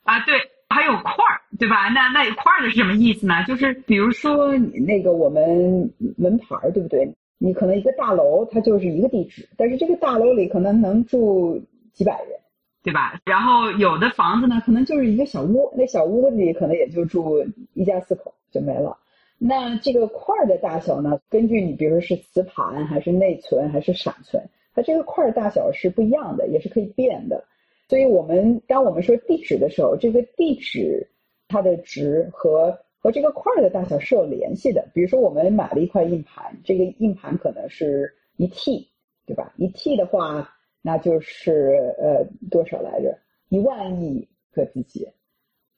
[0.04, 0.34] 啊，对，
[0.70, 1.90] 还有块儿，对吧？
[1.90, 3.44] 那那一块儿的是什么意思呢？
[3.48, 7.14] 就是比如说你那个我们门牌儿，对不对？
[7.38, 12.40] 你可能一个大楼它就是一个地址，但是这个大楼里可能能住几百人，
[12.84, 13.20] 对吧？
[13.26, 17.44] 然后有的房子呢，可能就是一个小屋，那小屋里可能也就住
[17.74, 18.98] 一家四口就没了。
[19.38, 24.42] 那这个块儿的大小呢，根据你比如说是磁盘还是内存还是闪存，
[24.76, 27.44] 它这个块儿大小是不一样的，也是可以变的。
[27.90, 31.08] 所以我们当我们说地址的时候，这个地址
[31.52, 34.88] 它的值和和这个块的大小是有联系的。
[34.94, 38.88] 比如说，我们买了一块硬盘，这个硬盘可能是一 T，
[39.26, 39.54] 对吧？
[39.58, 40.50] 一 T 的话，
[40.82, 43.18] 那就是呃多少来着？
[43.50, 45.14] 一万亿个字节。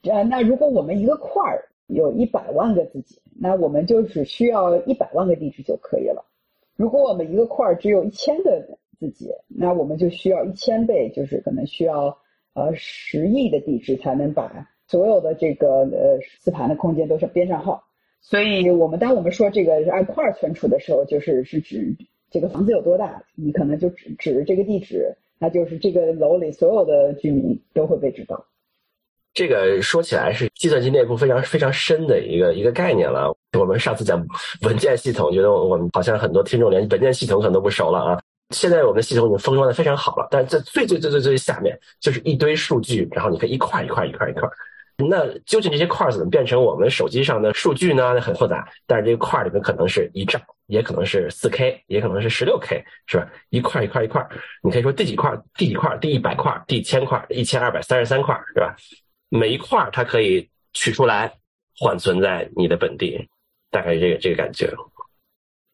[0.02, 6.24] 呃，那如果我们一个块儿有一百万个字节，那我们就只需要一百万个地址就可以了。
[6.76, 8.62] 如果我们一个块儿只有一千个
[9.00, 12.16] 字节，那我们就需要一千倍，就是可能需要
[12.52, 14.70] 呃十亿的地址才能把。
[14.86, 17.82] 所有的这个呃磁盘的空间都是编上号，
[18.20, 21.94] 所以我们当我们说这个是按块存储的时候，就是是指
[22.30, 28.44] 这个房子有多大，你可能就指指这个地址，那就是这个楼里所有的居民都会被知道。
[29.32, 33.34] 这个说起来是计算机内部非常非常深的一个一个概念了。
[33.58, 34.24] 我们上次讲
[34.62, 38.20] 文件系统，觉得我们好像很多听众连文件系统可能都不熟了啊。
[38.50, 44.48] 现在我们的系统已经封装的非常好了，但是在最最最最最下面就是一堆数据，然后你可以一块一块一块一块。
[44.96, 48.20] 那究竟这些块怎么变成我们手机上的数据呢？
[48.20, 48.68] 很复杂。
[48.86, 53.28] 但是这个块里面可能是一兆，也可能是四 K，也可能是十六 K，是吧？
[53.50, 54.24] 一块一块一块，
[54.62, 58.76] 你可以说第几块、第几块、第一百块、第千块、一千二百三十三块，是吧？
[59.30, 61.32] 每一块它可以取出来
[61.76, 63.28] 缓存在你的本地，
[63.72, 64.72] 大概这个这个感觉。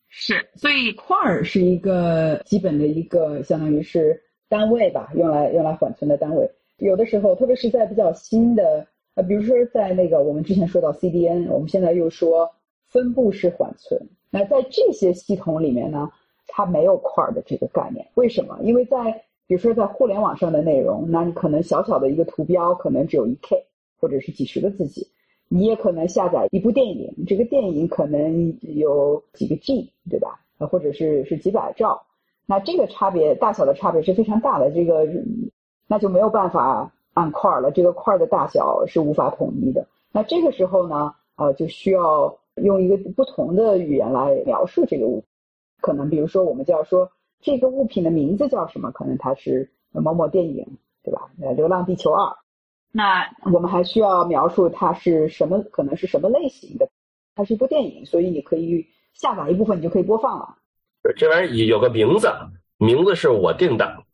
[0.09, 6.51] 是，所以块是一个基本的一个相当于是单位吧，用来用来缓存的单位。
[6.79, 8.87] 有的时候，特别是在比较新的。
[9.23, 12.51] 比如说在那个我们之前说到 CDN，我们现在又说
[12.87, 14.01] 分布式缓存。
[14.31, 16.11] 那在这些系统里面呢，
[16.47, 18.07] 它没有块的这个概念。
[18.15, 18.59] 为什么？
[18.63, 19.13] 因为在
[19.47, 23.65] 比如说在互联网上的内容，那你可能小小的一个图标可能只有一 K，
[23.99, 25.05] 或者是几十个字节。
[25.49, 30.41] 你也可能下载一部电影，这个电影可能有几个 G，对吧？
[30.59, 32.01] 或者是是几百兆。
[32.47, 35.09] 那这个差别大小的差别是非常大的，这个
[35.89, 36.93] 那就没有办法。
[37.15, 39.87] 按块了，这个块的大小是无法统一的。
[40.13, 45.25] 那这个时候呢，呃，就需要用一个不同的语言来描述这个物。
[45.81, 48.91] 可能比如说，我们就要说这个物品的名字叫什么？
[48.93, 50.67] 可能它是某某电影，
[51.03, 51.31] 对吧？
[51.43, 52.27] 呃，《流浪地球二》。
[52.93, 55.63] 那我们还需要描述它是什么？
[55.71, 56.89] 可能是什么类型的？
[57.35, 58.85] 它是一部电影，所以你可以
[59.15, 60.57] 下载一部分，你就可以播放了。
[61.17, 62.29] 这玩意儿有个名字，
[62.79, 64.05] 名字是我定的。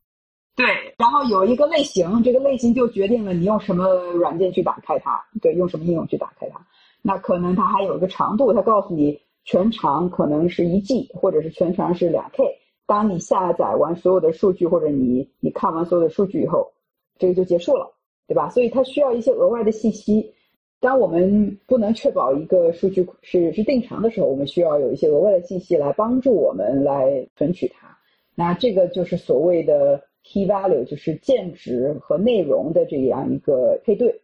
[0.57, 6.59] 对，然后有一个类型，这个类型就决定了你用什么软件去打开它，对，用什么应用去打开它。
[7.02, 12.42] 那可能它还有一个长度，它告诉你全长可能是一 G，或者是全长是两 K。
[12.86, 16.72] 当你下载完所有的数据，或者你你看完所有的数据以后，
[17.18, 17.92] 这个就结束了，
[18.26, 18.48] 对吧？
[18.48, 20.32] 所以它需要一些额外的信息。
[20.80, 27.94] 当我们不能确保一个数据是是定长的时候，我们需要有一些额外的信息来帮助我们来存取它。
[28.34, 30.02] 那这个就是所谓的。
[30.26, 34.20] Key value 就是键值和内容的这样一个配对，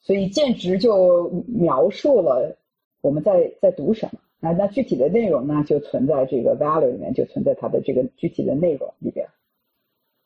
[0.00, 2.58] 所以键值就描述了
[3.00, 9.24] 我们在在读什么，那那具体的内容呢就存在这个 value 里面，就存在它的这个具体的内容里边。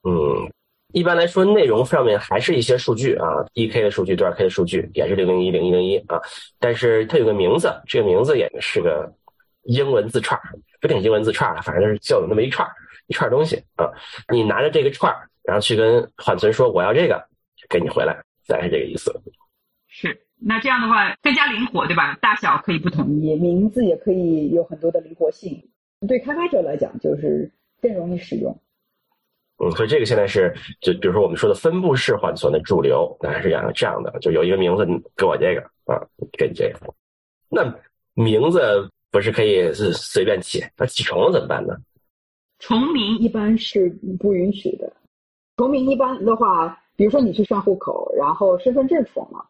[0.02, 0.50] 嗯，
[0.94, 6.18] 一般来说，内容上面还是一些数据啊，一 k 的数据，多少 k 的数据，也是零零一零一零一啊，
[6.58, 9.12] 但是它有个名字，这个名字也是个
[9.64, 10.40] 英文字串，
[10.80, 12.66] 不定英文字串了，反正就是就有那么一串。
[13.10, 13.90] 一串东西啊，
[14.32, 17.20] 你拿着这个串儿，然后去跟缓存说我要这个，
[17.68, 19.12] 给你回来，大概是这个意思。
[19.88, 22.16] 是，那这样的话更加灵活，对吧？
[22.22, 25.60] 大小可以不统一，名字也可以有很多的灵活性，
[26.06, 27.50] 对开发者来讲就是
[27.82, 28.56] 更容易使用。
[29.58, 34.86] 嗯，所以这个现在是就比如说我们说的分布式缓存的主流，那还是样这样的，就有一个名字
[35.16, 35.60] 给我这个
[35.92, 36.00] 啊，
[36.38, 36.94] 给你这个。
[37.48, 37.74] 那
[38.14, 41.74] 名字不是可以是随便起，那起重了怎么办呢？
[42.60, 43.90] 重名一般是
[44.20, 44.92] 不允许的。
[45.56, 49.46] 重名一般的话，比如说你去上户口，然后身份证重了，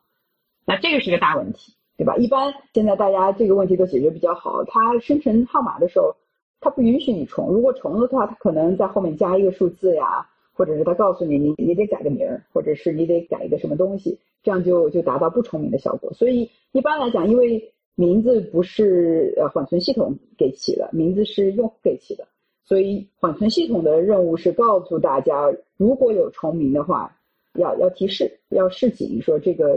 [0.65, 2.17] 那这个是个大问题，对吧？
[2.17, 4.65] 一般现在大家这个问题都解决比较好。
[4.65, 6.15] 它生成号码的时候，
[6.61, 7.49] 他不允许你重。
[7.49, 16.13] 如果重了的话，他可能在后面加一个数字呀，或者是他告诉你你你得改个名儿，或者是你得改一个什么东西，这样就就达到不重名的效果。
[16.15, 22.27] 所以一般来讲，因为名字不是呃缓存系统给起的，名字是用户给起的，
[22.71, 27.13] 所以缓存系统的任务是告诉大家，如果有重名的话，
[27.55, 29.77] 要要提示，要示警说这个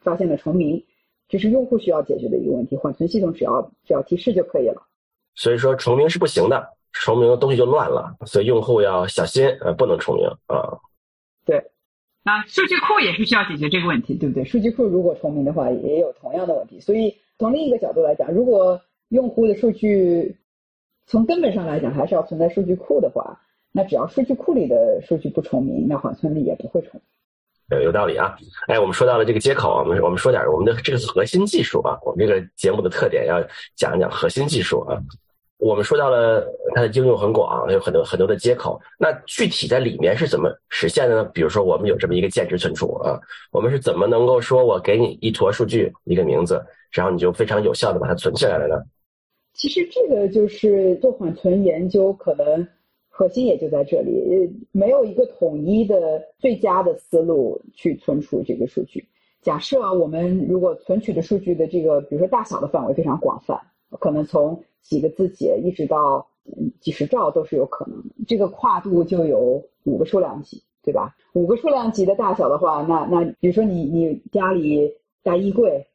[0.00, 0.84] 发现了重名，
[1.30, 4.82] 这是用户需要解决的一个问题，缓存系统只要只要提示就可以了。
[5.34, 6.62] 所以说重名是不行的，
[6.92, 10.76] 重名的东西就乱了，所以用户要小心，呃，不能重名啊。
[11.46, 11.64] 对，
[12.22, 14.44] 那数据库也是需要解决这个问题，对不对？
[14.44, 16.78] 数据库如果重名的话，也有同样的问题。
[16.80, 18.78] 所以从另一个角度来讲，如果
[19.08, 20.36] 用户的数据
[21.06, 23.40] 从根本上来讲还是要存在数据库的话，
[23.72, 27.00] 那只要数据库里的数据不重名，那缓存里也不会重。
[27.70, 28.36] 有有道理啊！
[28.68, 31.98] 哎，我们说到了这个接口，我们我们说点我们的这个核心技术啊。
[32.02, 33.42] 我们这个节目的特点要
[33.74, 34.96] 讲一讲核心技术啊。
[35.58, 38.80] 我们说到了它的应用很广，有很多很多的接口。
[38.98, 41.24] 那具体在里面是怎么实现的呢？
[41.32, 43.18] 比如说，我们有这么一个键值存储啊，
[43.50, 48.76] 我们是怎么能够说我给你一坨数据一个名字，然后你就非常有效的把它存起来了呢？
[49.56, 52.68] 其实这个就是做缓存研究可能。
[53.18, 59.08] 核心也就在这里，呃没有一个统一的最佳的思路去存储这个数据。
[59.40, 63.58] 假设我们如果存取的数据的这个，比如说大小的范围非常广泛，
[64.00, 66.28] 可能从几个字节一直到
[66.78, 68.14] 几十兆都是有可能的。
[68.28, 71.16] 这个跨度就有五个数量级，对吧？
[71.32, 74.92] 五个数量级的大小的话，那那比如说你你家里
[75.22, 75.86] 大衣柜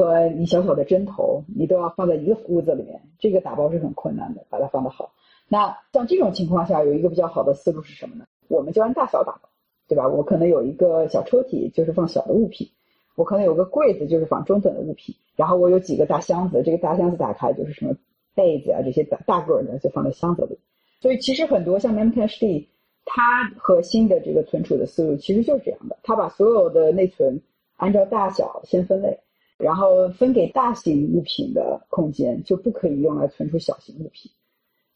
[0.00, 5.12] 和你小小的针头，你都要放在一个屋子里面，这个打包是很困难的，把它放得好。
[5.46, 8.24] 那像这种情况下，有一个比较好的思路是什么呢？
[8.48, 9.50] 我们就按大小打包，
[9.86, 10.08] 对吧？
[10.08, 12.66] 我可能有一个小抽屉，就是放小的物品；
[13.14, 15.14] 我可能有个柜子，就是放中等的物品。
[15.36, 17.94] 然后我有几个大箱子，这个大箱子打开就是什么
[18.34, 20.58] 被子啊这些大大个儿的，就放在箱子里。
[21.02, 22.66] 所以其实很多像 Memcached，
[23.04, 27.42] 它核心的这个存储的思路其实就是这样的：它把所有的内存
[27.76, 29.20] 按照大小先分类，
[29.60, 34.30] 然后分给大型物品的空间，就不可以用来存储小型物品。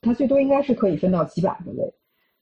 [0.01, 1.95] 它最多应该是可以分到几百个类，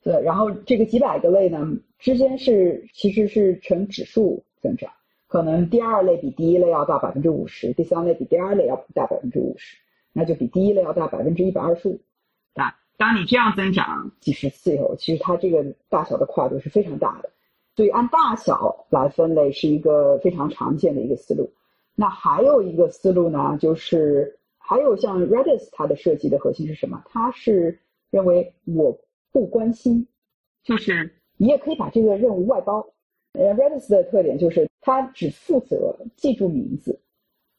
[0.03, 1.65] 对，然后这个几百个类呢
[1.99, 4.91] 之间是其实是呈指数增长，
[5.29, 9.77] 可能第二类比第一类要大百分之五十，第三类比第二类要大百分之五十，
[10.13, 12.01] 那就比第一类要大百分之一百二十五。
[12.55, 17.31] 啊，当你这样增长几十次以后，其实它这个大小的跨度是非常大的，
[17.77, 21.49] 所以按大小来分类是一个非常常见的一个思路。
[21.95, 24.39] 那还有一个思路呢，就是。
[24.65, 27.03] 还有像 Redis，它的设计的核心是什么？
[27.07, 27.81] 它是
[28.11, 28.97] 认为我
[29.31, 30.07] 不关心，
[30.63, 32.87] 就是你也可以把这个任务外包。
[33.33, 37.01] 呃，Redis 的特点就是它只负责记住名字，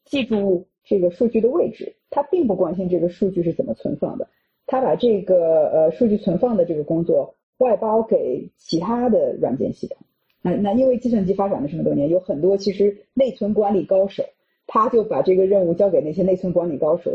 [0.06, 4.26] 记住这个数据的位置，它并不关心这个数据是怎么存放的。
[4.66, 9.98] 它把这个呃数据存放的这个工作外包给其他的软件系统。
[10.44, 14.22] 那那因为计算机发展了这么多年，有很多其实内存管理高手。
[14.66, 17.10] 他就把这个任务交给那些内存管理高手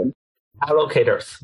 [0.60, 1.42] ，allocators。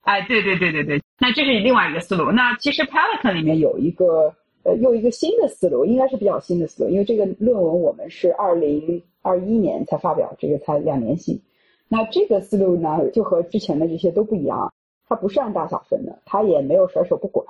[0.00, 2.32] 哎，对对对对对，那这是另外一个思路。
[2.32, 11.38] 那其实 Pelican 里面有一个呃，又一个新的思路，应该是比较新的思路，因为这个论文我们是二零二一年才发表，这个才两年新。
[11.86, 14.72] 那这个思路呢，就和之前的这些都不一样，
[15.06, 17.46] 它不是按大小分的，它也没有甩手不管。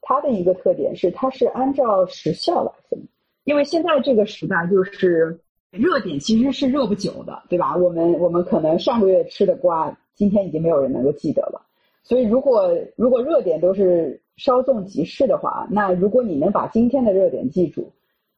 [0.00, 2.98] 它的一个特点是，它是按照时效来分，
[3.44, 5.38] 因为现在这个时代就是。
[5.76, 7.76] 热点其实是热不久的，对吧？
[7.76, 11.60] 我们我们可能上个月吃的瓜，今天已经没有人能够记得了。
[12.04, 17.90] 所以，如果如果热点都是稍纵即逝的话，那如果你能把今天的热点记住，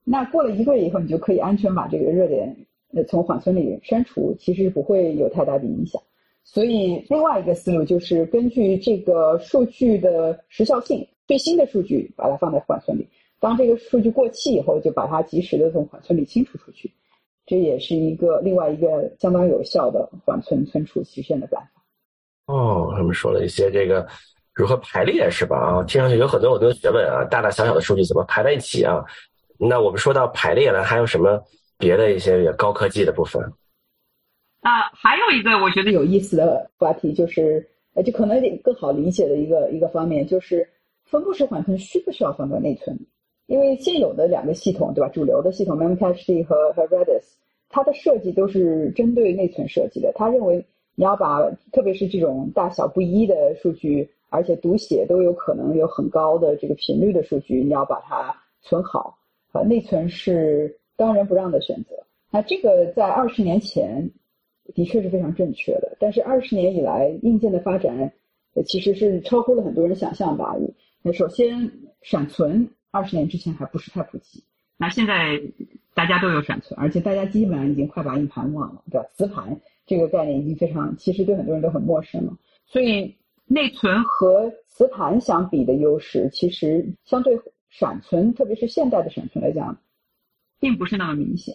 [0.02, 2.56] 那过了一个月以后，你就可以安全把这个热点
[2.94, 6.00] 呃从缓存里删除，其实不会有太大的影响。
[6.42, 13.06] 所以，另外一个思路就是根据这个数据的时效性，最新的数据把它放在缓存里，
[13.46, 16.92] 当这个数据过期以后，就把它及时的从缓存里清除出去。
[17.46, 22.52] 这也是一个另外一个相当有效的缓存存储实现的办法。
[22.52, 24.04] 哦，他们说了一些这个
[24.52, 25.56] 如何排列是吧？
[25.56, 29.04] 啊，听上去有很多很多学问啊，大大小小的数据怎么排在一起啊？
[29.60, 31.40] 那我们说到排列了，还有什么
[31.78, 33.40] 别的一些高科技的部分？
[34.62, 40.68] 啊，还有一个我觉得有意思的话题就是，呃，就可能得更好理解的一个一个方面，就是
[41.04, 42.98] 分布式缓存需不需要放在内存？
[43.46, 45.08] 因为现有的两个系统，对吧？
[45.08, 47.22] 主流的系统 Memcached 和和 Redis，
[47.68, 50.12] 它的设计都是针对内存设计的。
[50.16, 50.64] 他认为
[50.96, 59.16] 你要把，特别是这种大小不一的数据，而且读写都有可能有很高的这个频率的数据，你要把它存好。
[59.52, 61.96] 呃，内存是当仁不让的选择。
[62.30, 64.10] 那这个在二十年前
[64.74, 68.12] 的确是非常正确的，但是二十年以来硬件的发展，
[68.66, 70.56] 其实是超乎了很多人想象吧。
[71.12, 71.70] 首先
[72.02, 72.68] 闪存。
[72.96, 74.42] 二十年之前还不是太普及。
[74.78, 75.40] 那现在
[75.94, 79.06] 大家都有闪存，而且大家基本上已经快把硬盘忘了，对吧？
[79.14, 82.36] 磁盘这个概念已经非常，其实对很多人都很陌生了。
[82.66, 83.14] 所以
[83.46, 87.38] 内存和磁盘相比的优势，其实相对
[87.68, 89.78] 闪存，特别是现代的闪存来讲，
[90.58, 91.54] 并不是那么明显。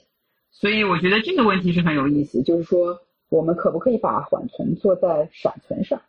[0.51, 6.01] 所以我觉得这个问题是很有意思，就是说我们可不可以把缓存做在闪存上？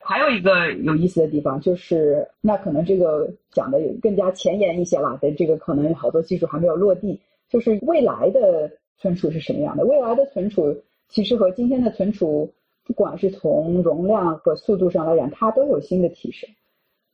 [0.00, 7.20] 还有一个有意思的地方就是，那可能这个讲的更加前沿一些了，的这个可能好多技术还没有落地。
[7.48, 9.84] 就是未来的存储是什么样的？
[9.84, 12.52] 未来的存储其实和今天的存储，
[12.84, 16.48] 不管是从容量和速度上来讲，它都有新的提升。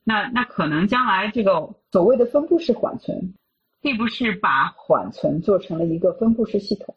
[0.03, 3.33] 那那可能将来这个所谓的分布式缓存。
[3.79, 6.93] 并不是把缓存做成了一个分布式系统，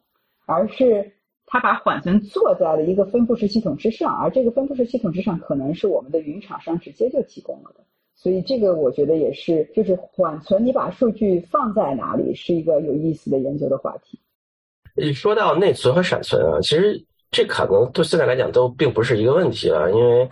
[0.46, 1.12] 而是
[1.52, 7.80] 它把缓存做在了一个分布式系统之上，而这个分布式系统之上可能是我们的云厂商直接就提供了的。
[8.14, 14.16] 所以这个我觉得也是，就是缓存你把数据放在哪里是一个有意思的研究的话题。
[14.94, 20.30] 一说到内存和闪存啊，其实这可能对现在来讲都并不是一个问题了，因为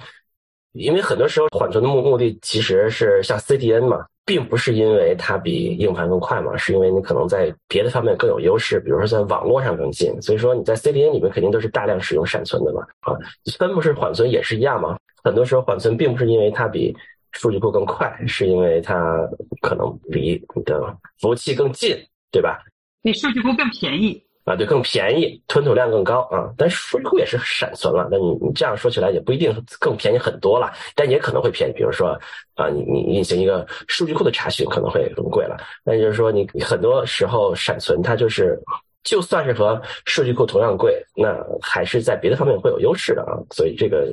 [0.73, 4.07] 因为很多时候缓存的目目的其实是像 CDN 嘛。
[4.29, 10.13] 并不是因为它比硬盘更快嘛，是因为你可能在别的方面更有优势，比如说在网络上更近。
[10.21, 12.83] 所以说你在 CDN 里面肯定都是大量使用闪存的嘛。
[13.01, 13.17] 啊，
[13.59, 14.99] 分布式缓存也是一样嘛。
[15.25, 16.95] 很多时候缓存并不是因为它比
[17.33, 19.19] 数据库更快，是因为它
[19.63, 21.97] 可能离你的服务器更近，
[22.31, 22.59] 对吧？
[23.03, 24.23] 比数据库更便宜。
[24.49, 26.51] 啊，对，更便宜，吞吐量更高啊。
[26.57, 31.73] 但是数据库也是闪存了，那你你这样说起来也不一定更便宜很多了，但也可能会便宜。
[31.75, 32.19] 比如说
[32.55, 35.55] 啊，你你运行一个数据库的查询可能会更贵了。
[35.85, 38.59] 那就是说，你很多时候闪存它就是，
[39.05, 43.37] 就算是和数据库同样贵，那还是在别的方面会有优势的啊。
[43.51, 44.09] 所以这个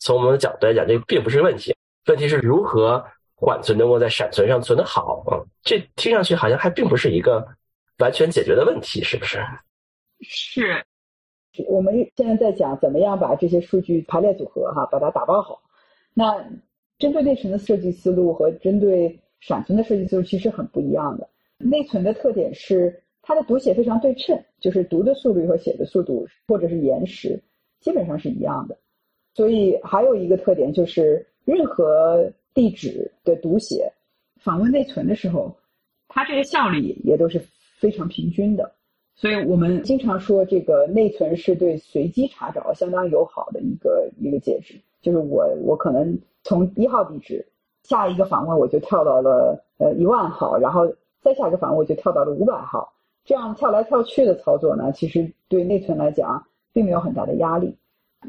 [0.00, 1.72] 从我们的角度来讲，这并不是问题，
[2.08, 3.04] 问题是如何
[3.36, 5.38] 缓存能够在闪存上存得好啊。
[5.62, 7.46] 这听上去好像还并不是一个。
[8.00, 9.38] 完全解决的问题是不是？
[10.22, 10.84] 是，
[11.66, 15.62] 我们现在在讲怎么样把这些数据排列组合哈，把它打包好。
[16.12, 16.34] 那
[16.98, 21.26] 针对内存的设计思路和针对闪存的设计思路其实很不一样的。
[21.56, 27.42] 内存的特点是它的读写非常对称，就是读的速率和写的速度或者是延时
[27.80, 28.76] 基本上是一样的。
[29.34, 33.90] 所以还有一个特点就是任何地址的读写
[34.36, 35.56] 访问内存的时候，
[36.08, 37.40] 它这个效率也都是。
[37.80, 38.70] 非常平均的，
[39.14, 44.74] 所以我们经常说这个内存是对随机查找相当友好的一个一个介质。
[45.00, 47.46] 就是我我可能从一号地址
[47.82, 52.92] 下一个访问我就跳到了呃一万号，然后再下一个访问我就跳到了五百号，
[53.24, 57.74] 这样跳来跳去的操作呢，其实对内存来讲并没有很大的压力。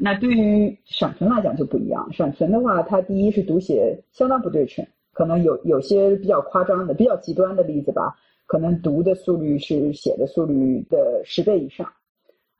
[0.00, 8.16] 那对于闪存来讲就不一样，闪存的话，它第一是读写相当不对称，可能有有些比较夸张的、比较极端的例子吧。
[8.46, 11.90] 可能读的速率是写的速率的十倍以上，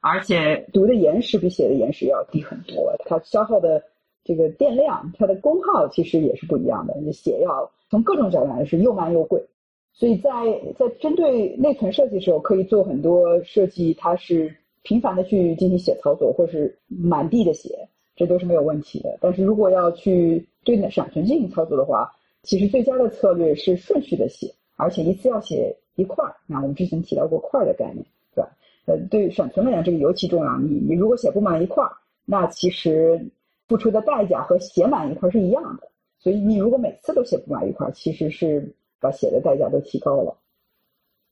[0.01, 2.95] 而且读的延时比写的延时要低很多。
[3.05, 3.83] 它消耗的
[4.24, 6.95] 这个电量，它的功耗其实也是不一样的。
[7.12, 9.45] 写要从各种角度来是又慢又贵，
[9.93, 10.30] 所以在
[10.78, 19.18] 在针对内存设计的时候，可以做很多设计，它是频繁的去进行写操作，或是满地的写，这都是没有问题的。
[19.20, 22.11] 但是如果要去对闪存进行操作的话，
[22.43, 25.77] 其实最佳的策略是顺序的写，而且一次要写。
[25.97, 28.03] 一块儿，那我们之前提到过块儿的概念，
[28.35, 28.49] 对吧？
[28.87, 30.59] 呃，对于闪存来讲，这个尤其重要。
[30.59, 31.93] 你你如果写不满一块儿，
[32.25, 33.23] 那其实
[33.68, 35.89] 付出的代价和写满一块儿是一样的。
[36.18, 40.35] 所以你如果每次都写不满一块儿，其实是把写的代价都提高了。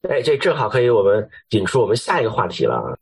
[0.02, 2.98] 哎，这正好可以我们引出我们下一个话题了，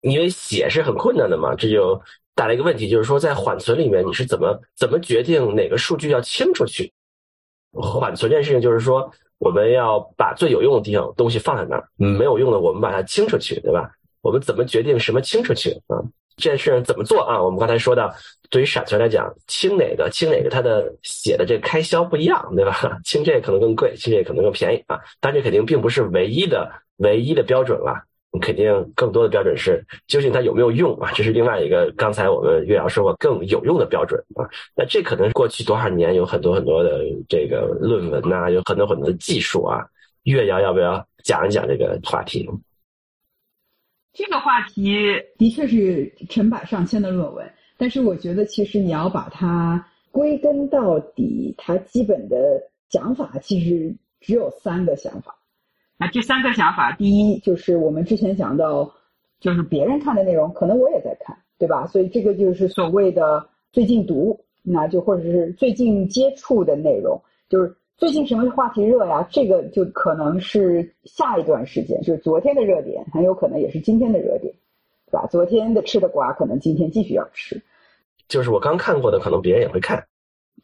[0.00, 2.00] 因为写是很困难的嘛，这就
[2.34, 6.90] 带来一个问题，就是说在缓存里面你是怎么怎么决定哪个数据要清出去？
[7.74, 9.12] 缓存这件事情就是说。
[9.42, 13.90] 我们要把最有用的地方东西放在那儿，没有用的我们把它清出去，对吧？
[14.20, 15.98] 我们怎么决定什么清出去啊？
[16.36, 17.42] 这件事情怎么做啊？
[17.42, 18.14] 我们刚才说到，
[18.50, 22.72] 对于闪存来讲，清哪个清哪个，它的写的这个开销不一样，对吧？
[23.04, 25.00] 清这可能更贵，清这可能更便宜啊。
[25.20, 28.04] 但这肯定并不是唯一的唯一的标准了。
[28.32, 31.12] 你肯定更多的标准是究竟它有没有用啊？
[31.14, 34.48] 这是另外一个刚才我们岳阳说过更有用的标准啊。
[34.74, 39.86] 那这可能过去多少年有很多很多的这个论文呐，有很多很多的技术啊。
[40.22, 42.48] 岳阳要不要讲一讲这个话题？
[44.14, 44.94] 这个话题
[45.36, 52.36] 的确是成百上千的论文，但是我觉得其实你要把它归根到底，它基本的
[52.88, 55.36] 想法其实只有三个想法。
[56.02, 58.92] 那这三个想法，第一就是我们之前讲到，
[59.38, 61.86] 就是别人看的内容，可能我也在看，对吧？
[61.86, 69.24] 所以这个就是所谓的最近读，那就或者是最近接触的内容，就是最近什么话题热呀？
[69.30, 74.52] 这个就可能是下一段时间，就是昨天的热点，很有可能也是今天的热点，
[75.06, 75.24] 对吧？
[75.30, 77.62] 昨天的吃的瓜，可能今天继续要吃。
[78.26, 80.04] 就是我刚看过的，可能别人也会看。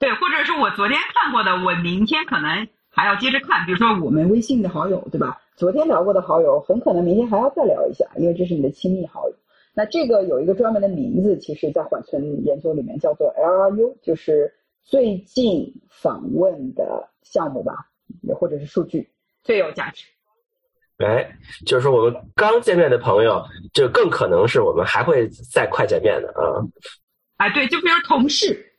[0.01, 2.66] 对，或者是我昨天看过的，我明天可能
[2.99, 3.64] 还要接着看。
[3.64, 5.40] 比如说我们微信的好友，对吧？
[5.55, 9.34] 昨天聊过的好友，很可能明天还要再聊一下，因为这是你的亲密好友。
[9.72, 17.86] 那这个有一个专门的名字，其实在缓存研究里面叫做 LRU，就是最近访问的项目吧，
[18.36, 19.09] 或者是数据
[19.44, 20.05] 最有价值。
[20.96, 21.30] 哎，
[21.64, 26.66] 就是说我们刚见面的朋友，就更可能是我们还会再快见面的啊。
[27.36, 28.72] 啊，对，就比如同事，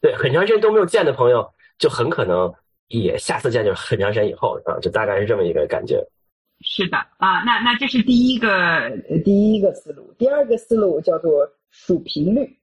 [0.00, 2.50] 对，很长时间都没有见的朋友，就很可能
[2.88, 6.02] 也下次见就是很长时间以后啊，就大概是这么一个感觉。
[6.60, 8.48] 是的啊，那那这是第一个
[9.24, 12.58] 第一个思路，第二个思路叫做数频率，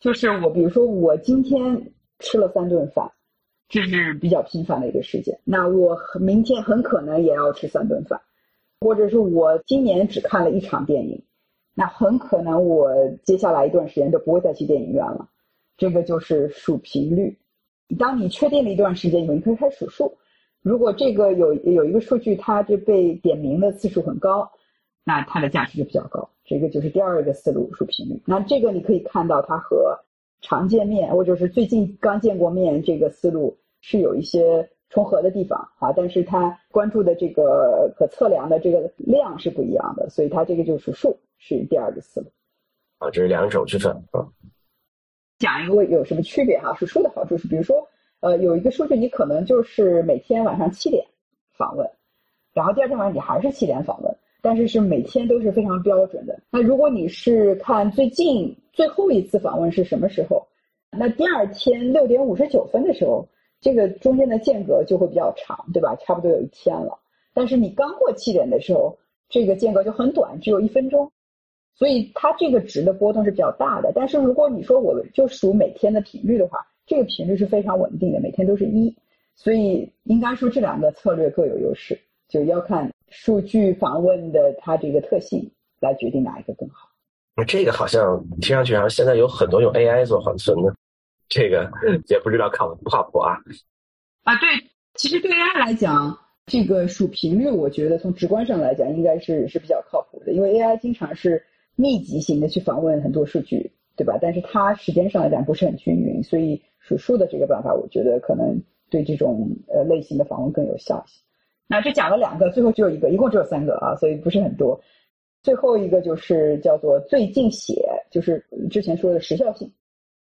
[0.00, 3.08] 就是我比如说我今天吃了三顿饭，
[3.68, 8.20] 这是比较频繁的一个事件，那我明天很可能也要吃三顿饭，
[8.80, 11.22] 或者是我今年只看了一场电影，
[11.74, 12.92] 那很可能我
[13.22, 15.28] 接下来一段时间就不会再去电影院了，
[15.76, 17.38] 这个就是数频率。
[17.96, 20.18] 当你确定了一段时间以后，你可以开始数数。
[20.62, 24.50] 如果这个有有一个数据，它这被点名的次数很高，
[25.04, 26.28] 那它的价值就比较高。
[26.44, 28.20] 这个就是第二个思路，数频率。
[28.26, 29.98] 那这个你可以看到，它和
[30.42, 42.26] 常见面或者是最近刚见过面这个思路是有一些重合的地方啊，但是它关注的这个可测量的这个量是不一样的，所以它这个就是数，是第二个思路。
[42.98, 44.26] 啊，这是两种区分啊。
[45.40, 46.72] 讲一个有什么区别哈？
[46.76, 47.84] 数数的好处是，比如说。
[48.22, 51.02] 呃，有一个数据，你可能就是每天晚上七点
[51.56, 51.90] 访问，
[52.52, 56.38] 然后第二天晚上你还是七点访问，但是是每天都是非常标准的。
[56.50, 60.46] 那如果你是看最近最后一次访问是什么时候，
[60.90, 63.26] 那第二天六点五十九分的时候，
[63.58, 65.96] 这个中间的间隔就会比较长，对吧？
[65.96, 66.98] 差不多有一天了。
[67.32, 68.98] 但是你刚过七点的时候，
[69.30, 71.10] 这个间隔就很短，只有一分钟，
[71.80, 73.90] 所以它这个值的波动是比较大的。
[73.94, 78.94] 但是如果你说我就数每天的频率的话，这个频率是非常稳定的，每天都是一，
[79.34, 85.50] 所以应该说这两个策略各有优势，就要看数据访问的它这个特性
[85.80, 86.90] 来决定哪一个更好。
[87.34, 90.74] 那这个好像听上去，好像现在有很多用 AI 做缓存的，
[91.30, 91.70] 这个
[92.08, 93.38] 也不知道靠不靠谱啊。
[94.24, 94.48] 啊，对，
[94.96, 101.42] 其实对 AI 来讲，这个数频率，我觉得从直观上来讲，应该是是比较靠谱的，因为 AI 经常是
[101.80, 104.18] 密集型的去访问很多数据，对吧？
[104.20, 106.62] 但是它时间上来讲不是很均匀，所以。
[106.82, 108.58] 数数的这个办法，我觉得可能
[108.88, 111.20] 对这种呃类型的访问更有效一些。
[111.68, 114.80] 那这讲了两个，最后只有一个，一共只有三个啊，所以不是很多。
[115.42, 119.70] 最后一个就是叫做最近写，就是之前说的时效性。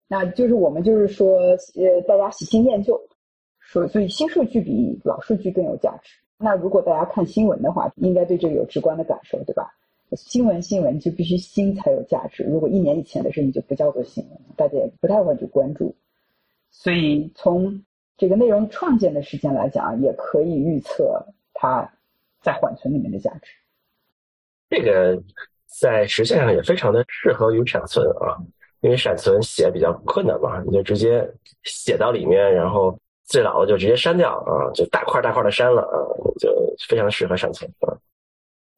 [0.09, 3.01] 那就是我们就是说，呃，大家喜新厌旧，
[3.61, 6.11] 说所以新数据比老数据更有价值。
[6.37, 9.71] 那如果大家看新闻的话，应该对这个有直观的感受，对吧？
[10.17, 15.95] 新闻新闻就必须新才有价值，如果一年以前的事情就不叫做新闻，大家也不太会去关注。
[16.71, 17.85] 所以从
[18.17, 21.91] 这个内容创建的时间来讲，也可以预测它
[22.43, 23.53] 在缓存里面的价值。
[24.69, 25.21] 这个
[25.67, 28.37] 在实现上也非常的适合于闪存啊，
[28.81, 31.29] 因为闪存写比较困难嘛，你就直接
[31.63, 35.97] 写到里面，然后最老的就直接删掉啊，就大块大块的删了啊，
[36.39, 36.53] 就
[36.89, 37.97] 非常适合闪存啊。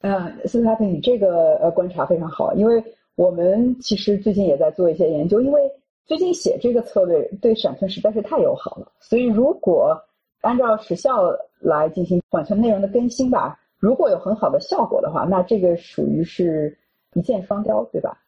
[0.02, 2.84] 嗯，斯塔平，你这个呃观察非常好，因为
[3.16, 5.60] 我们其实最近也在做一些研究，因为。
[6.04, 9.96] 最近写这个策略对闪存实在是太友好了，所以如果
[10.40, 16.76] 按照时效来进行缓存内容的更新吧，如果有很好的效果的话，那这个属于是
[17.14, 18.18] 一箭双雕，对吧？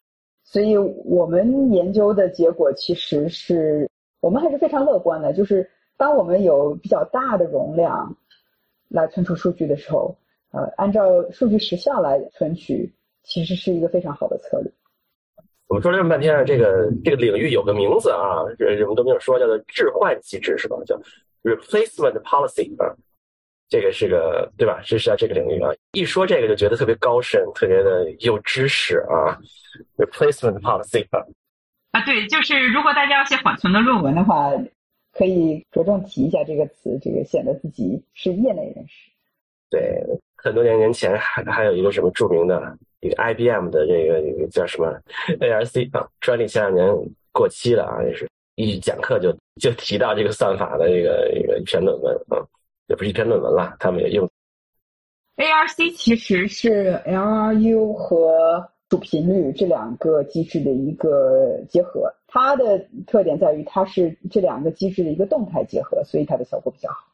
[0.45, 3.87] 所以我们研究的结果其实是
[4.21, 8.15] 我们还是非常乐观的，就是当我们有比较大的容量
[8.87, 10.15] 来存储数据的时候，
[10.55, 12.89] 呃，按照数据时效来存取，
[13.23, 14.71] 其实是一个非常好的策略。
[15.67, 20.77] 我们说了这么半天，这个这个领域有个名字啊，人们都没有说，叫做置换机制是吧？
[20.85, 20.95] 叫
[21.43, 22.95] replacement policy 啊，
[23.67, 24.79] 这个是个对吧？
[24.85, 29.37] 这是在这个领域啊，一说这个就觉得特别高深，特别的有知识啊。
[29.97, 31.19] replacement policy 啊，
[31.91, 34.51] 啊对，就是如果大家要写缓存的论文的话，
[35.11, 39.11] 可以着重提一下这个词，这个显得自己是业内人士。
[39.69, 40.01] 对，
[40.45, 42.77] 很多年年前还还有一个什么著名的。
[43.01, 44.91] 一个 IBM 的这个一个叫什么
[45.39, 46.87] ARC 啊，专利前两年
[47.31, 49.31] 过期了啊，也是一讲课就
[49.61, 52.41] 就提到这个算法的这个一个一篇论文啊，
[52.87, 54.27] 也不是一篇论文了，他们也用
[55.35, 67.05] ARC 其实是 LRU 和主频率这两个机制的一个结合，它的特点在于它是这两个机制的一个动态结合，所以它的效果比较好。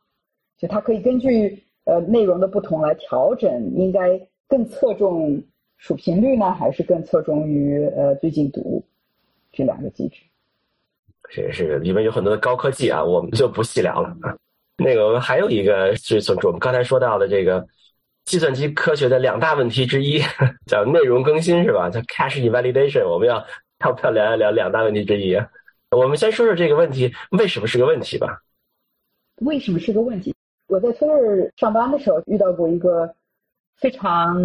[0.58, 5.44] 就它可以根据呃内容的不同来调整，应该更侧重
[5.78, 8.84] 数频率呢，还是更侧重于呃最近读
[9.52, 10.22] 这两个机制？
[11.30, 14.36] 是是，里面有很多的高科技啊，我们就不细聊了啊。
[14.78, 17.66] 那个我们还有一个是从我们刚才说到的这个
[18.26, 20.20] 计算机科学的两大问题之一，
[20.66, 21.90] 叫内容更新是吧？
[21.90, 23.08] 叫 cache invalidation。
[23.08, 23.46] 我们要
[23.80, 25.36] 要不要聊一聊两大问题之一？
[25.92, 28.42] 我们先说说这个问题为什么是个问题吧。
[29.42, 30.36] 为什么是个问题？
[30.72, 33.14] 我在 Twitter 上班的时候遇到过一个
[33.76, 34.42] 非常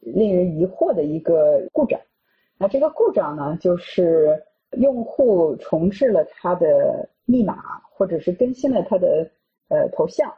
[0.00, 1.98] 令人疑惑的一个故障。
[2.58, 9.30] 那这个故障呢，就是用户重置了他的密码，或者是更新了他的
[9.70, 10.30] 呃头像，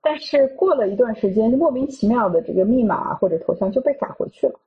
[0.00, 4.58] 但是过了一段时间，莫名其妙的这个密码或者头像就被改回去了。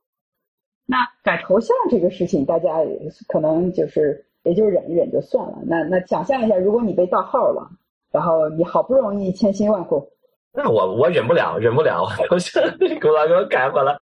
[0.86, 2.86] 那改头像这个事情，大家
[3.28, 5.58] 可能就是也就忍一忍就算了。
[5.66, 7.68] 那那想象一下，如果你被盗号了。
[8.12, 10.10] 然后你好不容易千辛万苦，
[10.54, 13.98] 那我我忍不了，忍不了， 我现在给我给我改回来。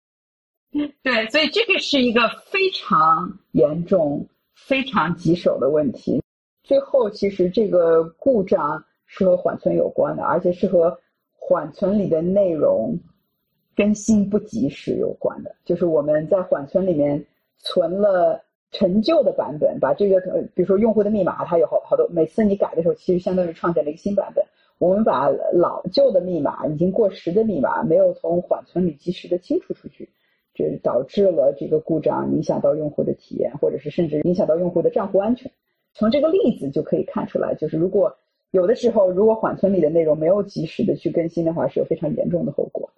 [1.02, 6.22] 对，所以这个是一个非常严重、非常棘手的问题。
[6.64, 11.00] 最后，其实这个故障是和缓存有关的，而且是和
[11.34, 13.00] 缓存里的内容
[13.76, 15.56] 更新不及时有关的。
[15.64, 17.26] 就是我们在缓存里面
[17.58, 18.43] 存了。
[18.74, 24.44] 陈旧的版本，把这个呃，比如说用户的密码，它有好好多，每次你改的时候，其实相当于创建了一个新版本。
[24.80, 30.10] 我们把老旧的密码，已经过时的密码，没有从缓存里及时的清除出去，
[30.54, 35.50] 这导致了这个故障，影响到用户的体验，或者是甚至影响到用户的账户安全。
[35.94, 38.14] 从这个例子就可以看出来，就是如果
[38.50, 42.90] 有的时候，如果缓存里的内容没有及时的去更新的话，是有非常严重的后果。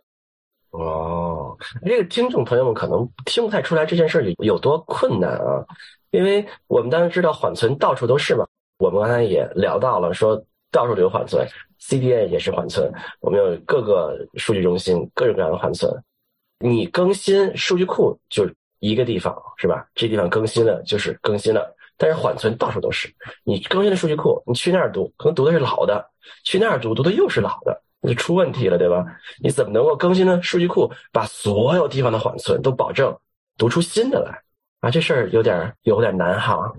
[0.78, 5.66] 哦，这个听众朋友们可能听不太出来这件事有有多困难啊，
[6.12, 8.46] 因为我们当然知道缓存到处都是嘛，
[8.80, 11.48] 我们刚才也聊到了，说到处都有缓存
[11.80, 15.92] ，CDN 也是缓存，我们有各个数据中心各种各样的缓存，
[16.60, 18.46] 你更新数据库就
[18.80, 19.88] 一个地方是吧？
[19.96, 23.08] 这地方更新了就是更新了，但是缓存到处都是，
[23.44, 26.06] 你更新的数据库，你去那儿读可能读的是老的，
[26.44, 27.82] 去那儿读读的又是老的。
[28.06, 29.06] 就出问题了，对吧？
[29.41, 30.41] 你怎么能够更新呢？
[30.41, 33.16] 数据库把所有地方的缓存都保证，
[33.58, 34.41] 读出新的来
[34.82, 34.91] 啊？
[34.91, 36.72] 这事儿有点有点难哈。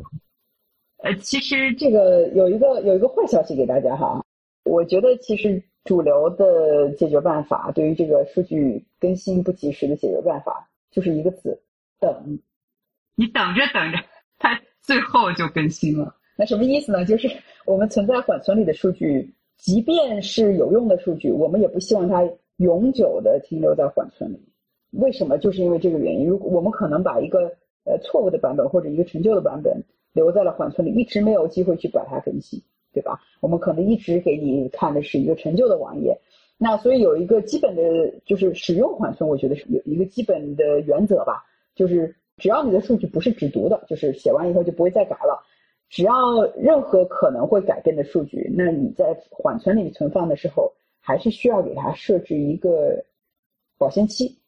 [0.98, 4.24] 呃，其实这个有一个有一个坏消息给大家哈。
[4.64, 11.60] 我觉得其实主流的解决办法，对于这个数据更新不及时的解决办法，就是一个字：
[12.00, 12.38] 等。
[13.14, 13.98] 你等着等着，
[14.38, 16.14] 它最后就更新了。
[16.36, 17.04] 那什么意思呢？
[17.04, 17.30] 就是
[17.64, 19.32] 我们存在缓存里的数据。
[19.56, 22.28] 即便是有用的数据，我们也不希望它
[22.58, 24.40] 永久的停留在缓存里。
[24.92, 25.36] 为什么？
[25.38, 26.26] 就是因为这个原因。
[26.26, 27.52] 如果我们可能把一个
[27.84, 29.82] 呃错误的版本或者一个陈旧的版本
[30.12, 33.20] 留在了缓存里，一直没有机会去把它更新，对吧？
[33.40, 36.16] 我们可能一直给你看的是一个陈旧的网页。
[36.58, 37.82] 那所以有一个基本的，
[38.24, 41.44] 就是使用缓存，我觉得是有一个基本的原则吧，
[41.74, 45.42] 就是只要你的数据不是只读的，就是写完以后就不会再改了。
[45.88, 46.12] 只要
[46.56, 53.04] 任何可能会改变的数据，那你在缓存里存放的时候，还是需要给它设置一个
[53.78, 54.38] 保鲜期。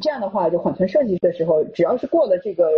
[0.00, 2.68] 这样的话，就缓存设计的时候，只要是过了这个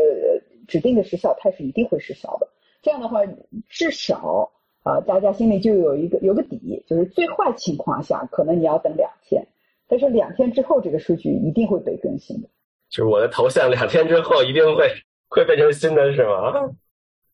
[0.67, 2.49] 指定的时效，它是一定会失效的。
[2.83, 3.21] 这样的话，
[3.69, 4.51] 至少
[4.85, 9.45] 啊，大家心里就有一个有个底，就是最坏情况下，可能你要等两天，
[9.89, 12.49] 但是两天之后，这个数据一定会被更新的。
[12.91, 14.89] 就是我的头像两天之后一定会
[15.29, 16.71] 会变成新的，是吗？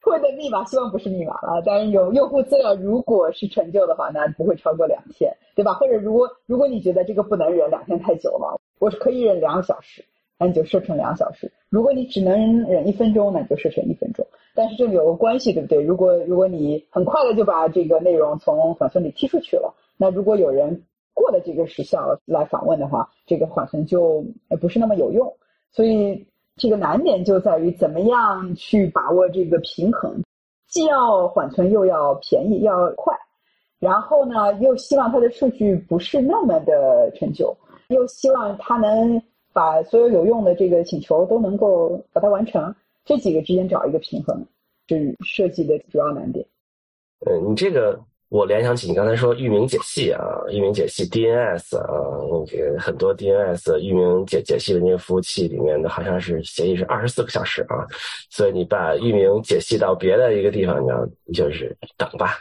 [0.04, 5.72] 会的密码希望不是密码了，但是有用户资料如果是陈旧的话，那不会超过两天，对吧？
[5.74, 10.04] 或者如果如果你觉得这个不能忍，两天太久了，我是可以忍两个小时，
[10.38, 11.50] 那你就设成两小时。
[11.70, 14.26] 如果你只能忍一分钟，那你就设成一分钟。
[14.54, 15.82] 但是这里有个关系，对不对？
[15.82, 20.82] 如果如果你很快的就把这个内容从缓存里踢出去了，那如果有人
[21.14, 24.24] 过了这个时效来访问的话，这个缓存就
[24.60, 25.34] 不是那么有用，
[25.72, 26.26] 所以。
[26.56, 30.22] 这个难点就在于怎么样去把握这个平衡，
[30.68, 33.14] 既要缓存又要便宜要快，
[33.78, 37.56] 然后呢又希望它的数据不是那么的陈旧，
[37.88, 39.20] 又希望它能
[39.52, 42.74] 把所有有用的这个请求都能够把它完成，
[43.04, 44.46] 这几个之间找一个平衡
[44.88, 46.46] 是设计的主要难点。
[47.26, 48.00] 嗯，你这个。
[48.34, 50.20] 我联想起你刚才说域名解析啊，
[50.50, 51.86] 域名解析 DNS 啊，
[52.28, 57.86] 那个很多 DNS 域名解解析的那个服务器里面的好像是协议是二十四个小时啊，
[58.30, 62.38] 所以你把域名解析到别的一个地方，你要就是等吧，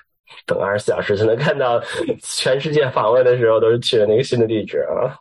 [0.48, 1.80] 等二十四小时才能看到
[2.24, 5.14] 全世界访问的时候都是去了那个新的地址啊。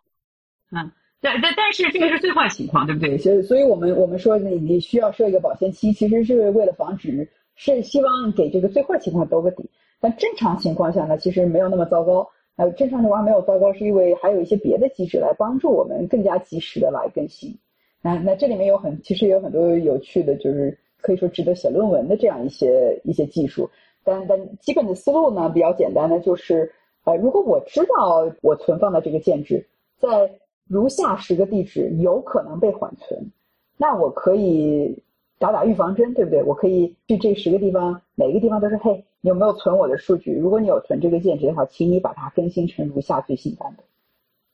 [0.75, 0.91] 嗯，
[1.21, 3.19] 但但但是这个是最坏情况，对不对？
[3.19, 9.69] 所以所以我们我们说你你需要设一个保鲜期，其实是为了防止，是希望给这个最坏情况兜个底。
[10.03, 12.29] 但正常情况下呢，其实没有那么糟糕。
[12.57, 17.57] 呃，正常情况下没有糟糕，是因为还有一些别的机制来帮助我们更加及时的来更新。
[18.03, 23.71] 那那这里面有很其实有很多有趣的，就是可以说值得写论文的这样一些一些技术。
[24.05, 26.71] 但但基本的思路呢比较简单的就是，
[27.05, 29.65] 呃，如果我知道我存放的这个建制
[30.01, 30.31] 在
[30.67, 33.31] 如下十个地址有可能被缓存，
[33.79, 35.01] 那我可以
[35.43, 36.41] 打打预防针，对不对？
[36.45, 40.33] 我可以去这十个地方，每个地方都是嘿，你有没有存我的数据？
[40.33, 43.85] 如果你有存这个建值的话，请你把它更新成如下最新版本，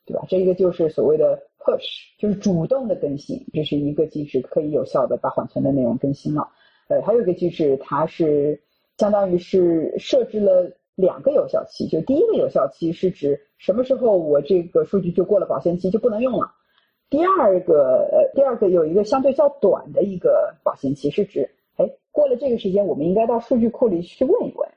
[0.07, 0.25] 对吧？
[0.27, 1.85] 这个就是所谓的 push，
[2.19, 6.49] 就是主动的更新，这是一个机制，可以有效的把缓存的内容更新了。
[6.89, 8.61] 呃，还有一个机制，它是。
[8.99, 16.51] 相当于是设置了两个有效期，就第一个有效期是指什么时候我这个数据就过了保鲜期就不能用了。
[17.11, 24.69] 第二个呃，第二个有一个相对较短的一个保鲜期，是指哎过了这个时间，我们应该到数据库里去问一问，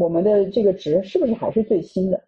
[0.00, 2.20] 我们的这个值是不是还是最新的？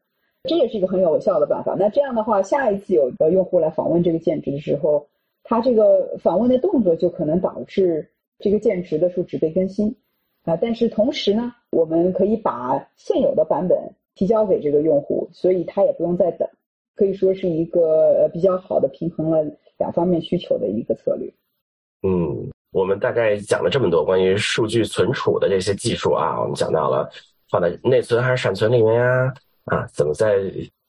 [0.44, 1.74] 这也是一个很有效的办法。
[1.78, 5.06] 那这样的话，下一次有的用户来访问这个键值的时候，
[5.42, 9.96] 他这个访问的动作就可能导致这个键值的数值被更新。
[10.44, 13.78] 啊，但是同时呢，我们可以把现有的版本
[14.14, 16.46] 提交给这个用户，所以他也不用再等，
[16.94, 17.80] 可以说是一个
[18.20, 19.44] 呃比较好的平衡了
[19.78, 21.32] 两方面需求的一个策略。
[22.02, 27.08] 嗯，我们大概讲了这么多关于数据存储的这些技术啊，我们讲到了
[27.50, 29.34] 放在内存还是闪存里面呀，
[29.64, 30.38] 啊，怎么在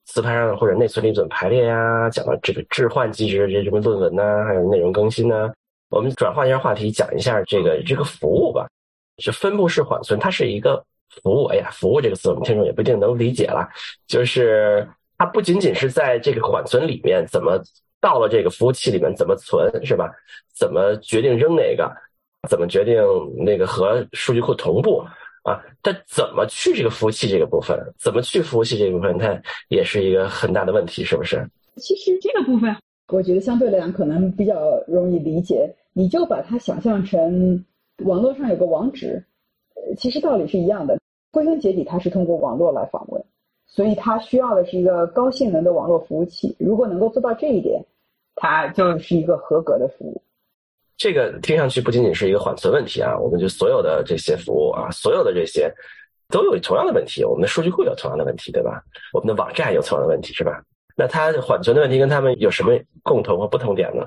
[0.06, 5.52] 磁盘上或者内存里怎么排列呀，讲到这个置换机制这什么论文呢，还有内容更新呢，
[5.90, 8.68] 我们转换一下话题，讲一下这个这个服务吧。
[9.20, 10.84] 是分布式缓存，它是一个
[11.24, 11.46] 服务。
[11.46, 13.66] 哎呀，服务这个词我们听众也不一定能理解了。
[14.08, 14.86] 就是
[15.18, 17.62] 它不仅仅是在这个缓存里面，怎么
[18.02, 20.12] 到了这个服务器里面怎么存，是吧？
[20.54, 21.92] 怎么决定扔哪个？
[22.50, 23.02] 怎么决定
[23.44, 25.04] 那个和数据库同步
[25.44, 25.60] 啊？
[25.82, 27.78] 它怎么去这个服务器这个部分？
[28.00, 29.18] 怎么去服务器这个部分？
[29.18, 31.48] 它也是一个很大的问题，是不是？
[31.78, 32.76] 其实这个部分，
[33.08, 35.74] 我觉得相对来讲可能比较容易理解。
[35.94, 37.64] 你就把它想象成。
[38.04, 39.24] 网络上有个网址，
[39.98, 41.00] 其实道理是一样的。
[41.32, 43.24] 归根结底，它是通过网络来访问，
[43.76, 46.56] 所以它需要的是一个高性能的网络服务器。
[46.58, 47.84] 如果能够做到这一点，
[48.36, 50.22] 它就是一个合格的服务。
[50.96, 55.70] 这个听上去不仅仅是一个缓存问题啊，我们就所有的这些服务啊，所有的这些
[56.30, 57.22] 都有同样的问题。
[57.26, 58.82] 我们的数据库有同样的问题，对吧？
[59.12, 60.64] 我们的网站有同样的问题，是吧？
[60.96, 62.72] 那它缓存的问题跟他们有什么
[63.04, 64.06] 共同和不同点呢？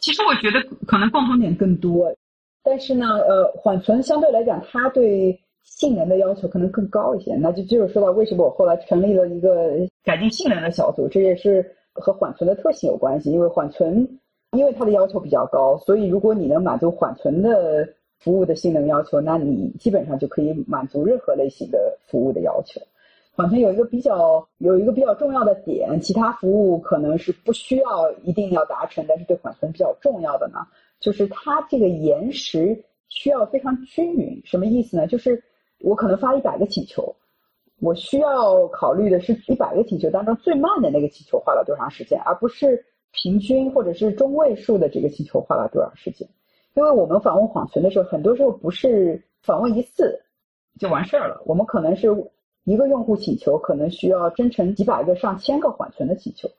[0.00, 2.14] 其实我觉得可能共同点更多。
[2.62, 7.34] 但是呢，呃，缓存相对来讲，它对性能的要求可能更高一些。
[7.34, 9.72] 那就就是说到为什么我后来成立了一个
[10.02, 13.30] 改进性能的小组，这也是和缓存的特性有关系。
[13.30, 14.08] 因为缓存，
[14.52, 17.86] 因为它的要求比较高，所以如果你能满足缓存的
[18.20, 22.80] 服务的性能要求，那你基本上就可以满足任何类型的服务的要求。
[23.32, 30.60] 缓存有一个比较有一个比较重要的点，其他服务可能是不需要一定要达成，但是对缓存比较重要的呢。
[31.00, 35.06] 就是它这个延时需要非常均匀，什么意思呢？
[35.06, 35.42] 就是
[35.80, 37.14] 我可能发一百个请求，
[37.80, 46.28] 我需要考虑的是一百个请求当中最慢的那个请求花了多长时间，而不是平均或者是中位数的这个请求花了多长时间。
[46.74, 50.20] 因为我们访问缓存的时候，很多时候不是访问一次
[50.78, 52.08] 就完事儿了，我们可能是
[52.64, 56.50] 一个用户请求，可能需要生成几百个、上千个缓存的请求。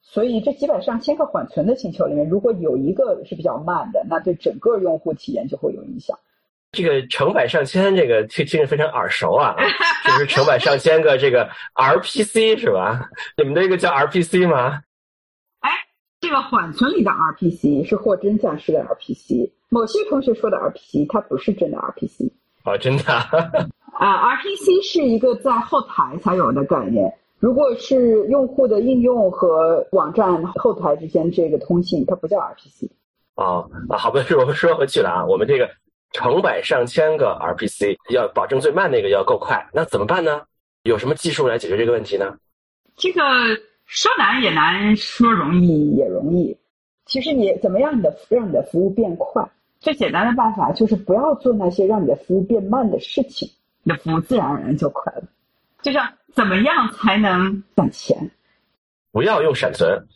[0.00, 6.16] 所以这几百上千个缓存的请求里面，如果有一个是比较慢的，那对整个用户体验就会有影响。
[6.76, 9.56] 这个成百上千，这个听听着非常耳熟啊，
[10.04, 13.08] 就是成百上千个这个 RPC 是吧？
[13.38, 14.82] 你们那个叫 RPC 吗？
[15.60, 15.70] 哎，
[16.20, 19.50] 这个缓存里的 RPC 是货真价实的 RPC。
[19.70, 22.30] 某些同学说的 RPC，它不是真的 RPC。
[22.64, 27.10] 哦，真的啊， RPC 是一个在后台才有的概念。
[27.38, 32.88] 如果是用户的应用和网站后台之间这个通信，它不叫 RPC。
[33.34, 35.26] 哦啊，好吧，是我们说回去了啊。
[35.26, 35.68] 我们这个
[36.16, 40.40] 成百上千个 RPC 要保证最慢那个要够快，那怎么办呢？
[40.82, 42.38] 有什么技术来解决这个问题呢？
[42.96, 43.20] 这个
[43.84, 46.56] 说难也难，说容易也容易。
[47.04, 49.46] 其实你怎么样你的让你的服务变快？
[49.78, 53.50] 最简单的办法就是不要做那些让你的服务变慢的事情，
[53.82, 55.24] 你的服务自然而然就快了。
[55.82, 58.30] 就像怎么样才能攒钱？
[59.12, 60.06] 不要用闪存，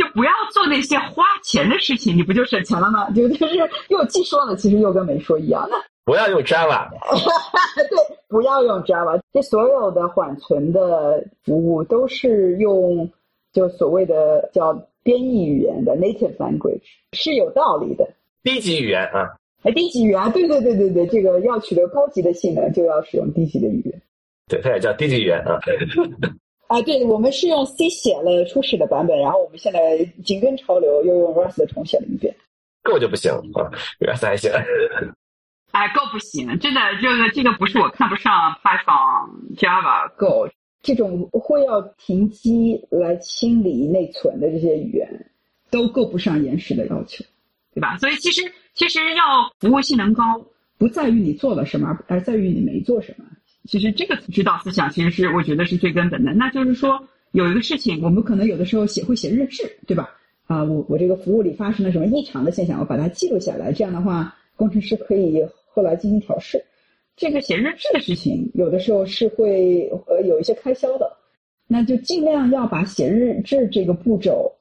[0.00, 3.10] 就不要做那些花钱的事情，你不就省钱了吗？
[3.10, 3.56] 就就是
[3.88, 5.76] 又既说了，其实又跟没说一样的。
[6.06, 9.20] 不要用 Java，对，不要用 Java。
[9.32, 13.08] 这所有的缓存的服务都是用
[13.52, 14.72] 就所谓的叫
[15.02, 16.80] 编译语言的 native language，
[17.12, 18.08] 是有道理的。
[18.42, 24.02] 低级语言啊，哎，低级语言，对对对对对，这个要取得高级的性能，就要使用低级的语言。
[24.48, 25.60] 对，它也叫低级语言啊。
[26.70, 32.32] 啊，对，我们是用 C 写了初始的版本，然后我们现在紧跟潮流，又用 Rust 重写了一遍。
[32.84, 33.66] Go 就不行啊
[33.98, 34.52] ，Rust 还行。
[35.72, 38.32] 哎，Go 不行，真的，这个这个不是我看不上
[38.62, 40.48] Python、Java、Go
[40.80, 45.26] 这种会要停机来清理内存的这些语言，
[45.72, 47.24] 都够不上延时的要求，
[47.74, 47.98] 对吧？
[47.98, 48.42] 所以其实
[48.74, 50.22] 其实要服务性能高，
[50.78, 53.24] 不在于你做了什么，而在于你没做什么。
[53.70, 56.34] 其实这个指导思想其实是我觉得是最根本的。
[56.34, 60.10] 那就是说，有一个事情，我们可能有的时候写会写日志，对吧？
[60.48, 66.60] 啊，我我这个服务里发生了什么异常的现象，我把它记录下来，这样的话，工程师可以后来进行调试。
[67.14, 71.08] 这个写日志的事情，有的时候是会呃有一些开销的，
[71.68, 74.52] 那就尽量要把写日志这个步骤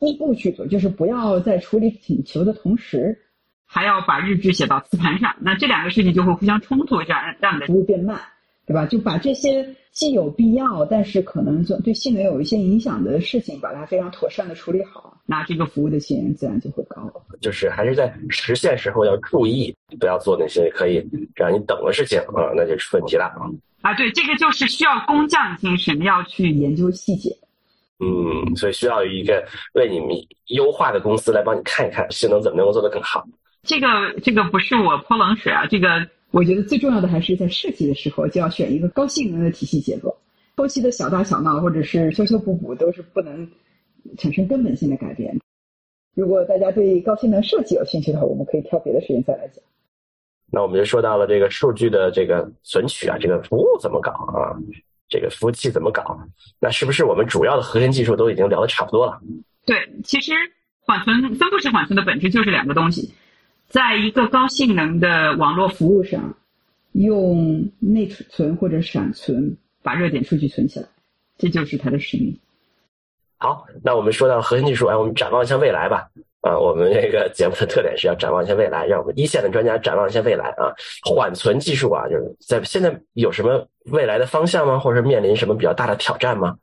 [0.00, 3.18] 一步去做，就是不要在处理请求的同时，
[3.64, 8.20] 还要把日志写到磁盘上，那这两个事情就会互相冲突，这样让你的服务变慢。
[8.68, 8.84] 对吧？
[8.84, 17.10] 就把这些既有必要，但是可能就对性能有一些影响的事情，把它非常妥善的处理好，那这个服务的性能自然就会高。
[17.40, 21.02] 就是还是在实现时候要注意，不要做那些可以
[21.34, 23.48] 让你等的事情啊，那就出问题了啊。
[23.80, 27.30] 啊，对，这个就是需要工匠精神，要去研究细节。
[28.00, 29.42] 嗯，所以需要一个
[29.72, 30.08] 为你们
[30.48, 33.26] 优化的公司来帮你看一看性能怎么能够做得更好。
[33.62, 33.86] 这个
[34.22, 36.06] 这个不是我泼冷水啊，这个。
[36.30, 40.16] 我觉得最重要的还是在设计的时候就要选一个高性能的体系结构，
[40.56, 43.50] 后期的小打小闹或者是修修补补都是不能
[44.18, 45.38] 产生根本性的改变。
[46.14, 49.62] 如果大家对高性能设计有兴趣的话，我们可以挑别的时间再来讲。
[50.50, 54.56] 那我们就说到了这个数据的这个存取啊，这个服务怎么搞啊，
[55.08, 56.18] 这个服务器怎么搞？
[56.58, 59.20] 那是不是我们主要的核心技术都已经聊得差不多了？
[59.64, 60.32] 对，其实
[60.80, 63.14] 缓存分布式缓存的本质就是两个东西。
[63.68, 66.34] 在一个高性能的网络服务上，
[66.92, 70.86] 用内存或者闪存把热点数据存起来，
[71.36, 72.34] 这就是它的使命。
[73.36, 76.08] 好，那我们说到核心技术，哎，我们展望一下未来吧。
[76.40, 80.72] 啊，我们这个节目的特点是要展望一下未来，让我们一线的专家展望一下未来啊。
[81.04, 84.78] 缓存技术啊，就是在现在有什么未来的方向吗？
[84.78, 86.56] 或者面临什么比较大的挑战吗？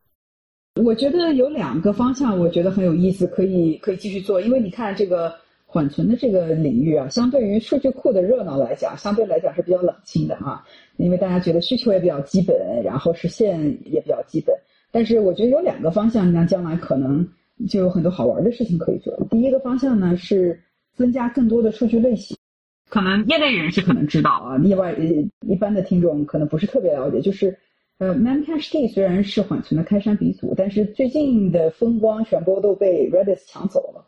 [0.81, 5.31] 我觉得有两个方向，我觉得很有意思，可以可以继续做，因为你看这个。
[5.75, 10.63] 缓存的这个领域啊，相对于数据库的热闹来讲，相对来讲是比较冷清的啊。
[10.95, 14.55] 因为大家觉得需求也比较基本，然后实现也比较基本。
[14.89, 17.27] 但是我觉得有两个方向，那将来可能
[17.67, 19.13] 就有很多好玩的事情可以做。
[19.29, 20.57] 第一个方向呢是
[20.95, 22.37] 增加更多的数据类型，
[22.87, 24.95] 可能业内人士可能知道啊，另外
[25.45, 27.19] 一般的听众可能不是特别了解。
[27.19, 27.53] 就是
[27.97, 34.05] 呃，Memcached 虽然是缓存的开山鼻祖，但是最近的风光全部都被 Redis 抢走了。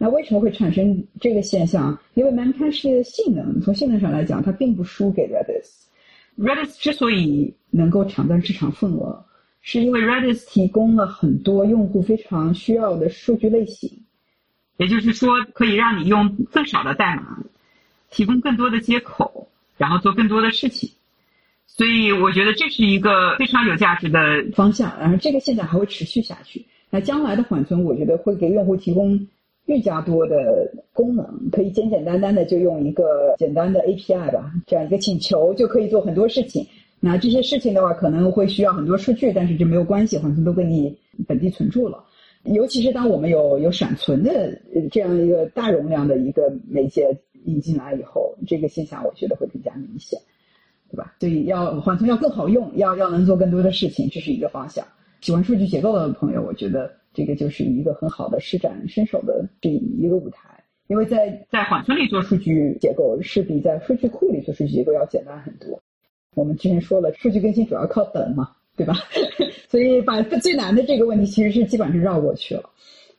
[0.00, 1.98] 那为什么会产生这个现象？
[2.14, 5.86] 因为 Memcache 的性能，从性能上来讲，它并不输给 Redis。
[6.38, 9.24] Redis 之所以能够抢占市场份额，
[9.60, 13.90] 是因为 Redis 提供了很多用户非常需要的数据类型，
[14.76, 17.42] 也就是说，可以让你用更少的代码，
[18.08, 20.88] 提供更多的接口，然后做更多的事情。
[21.66, 24.18] 所以，我觉得这是一个非常有价值的
[24.54, 24.96] 方向。
[25.00, 26.64] 然后，这个现象还会持续下去。
[26.88, 29.26] 那将来的缓存，我觉得会给用户提供。
[29.68, 36.66] 愈加多的功能，可以简简单单的就用一个简单的 API 吧，这样一个请求就可以做很多事情。
[37.00, 40.96] 那这些事情的话，可能会需要很多数据，但是这没有关系，缓存都给你
[41.26, 42.02] 本地存住了。
[42.44, 44.58] 尤其是当我们有有闪存的
[44.90, 47.14] 这样一个大容量的一个媒介
[47.44, 50.18] 引进来以后，这个现象我觉得会更加明显，
[50.90, 51.14] 对吧？
[51.20, 54.82] 所以要缓存要更好用，要要能做更多的事情，这是一个方向。
[55.20, 56.90] 喜欢数据结构的朋友，我觉得。
[57.14, 65.82] 这个就是一个很好的施展身手的这一个舞台，因为在在缓存里做数据结构是比在数据库里做数据结构要简单很多。
[66.36, 68.94] 我们之前说了，数据更新主要靠等嘛，对吧？
[69.68, 72.70] 所以把最难的这个问题其实是基本上绕过去了，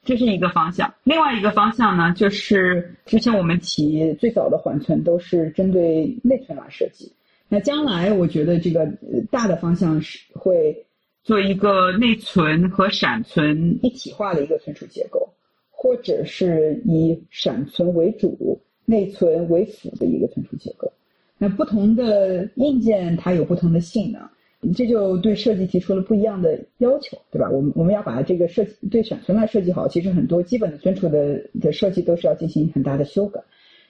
[0.06, 0.94] 这是一个方向。
[1.04, 7.12] 另外一个方向呢，就是之前我们提最早的缓存都是针对内存来设计，
[7.50, 8.88] 那将来我觉得这个
[9.30, 10.86] 大的方向是会。
[11.24, 15.30] 做一个内存和闪存一体化的一个存储结构，
[15.70, 20.92] 或者是以闪存为主、内存为辅的一个存储结构。
[21.38, 27.50] 那不同的硬件它有不同的性能，这就对设计提出了不一样的要求，对吧？
[27.50, 33.40] 我们我们要把这个设计对闪存来设计好，其实很多基本的存储的的设计都是要进行很大的修改。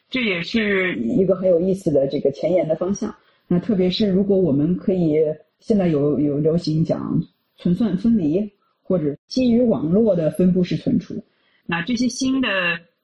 [0.10, 3.16] 这也是一个很有意思的这个前沿的方向。
[3.48, 5.24] 那特别是如果我们可以。
[5.60, 7.22] 现在有有流行讲
[7.56, 11.24] 存算分离，或者基于网络的分布式存储。
[11.66, 12.48] 那这些新的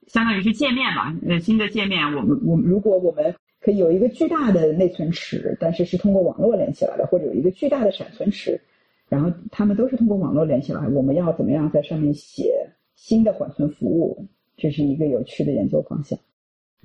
[0.06, 8.60] 相当于是界面吧，呃，新的界面，我们我们如果我们可以有一个巨大的内存池，但是是通过网络连起来的，或者有一个巨大的闪存池，
[9.08, 10.86] 然后他们都是通过网络连起来。
[10.88, 12.52] 我们要怎么样在上面写
[12.94, 14.26] 新的缓存服务？
[14.56, 16.18] 这是一个有趣的研究方向。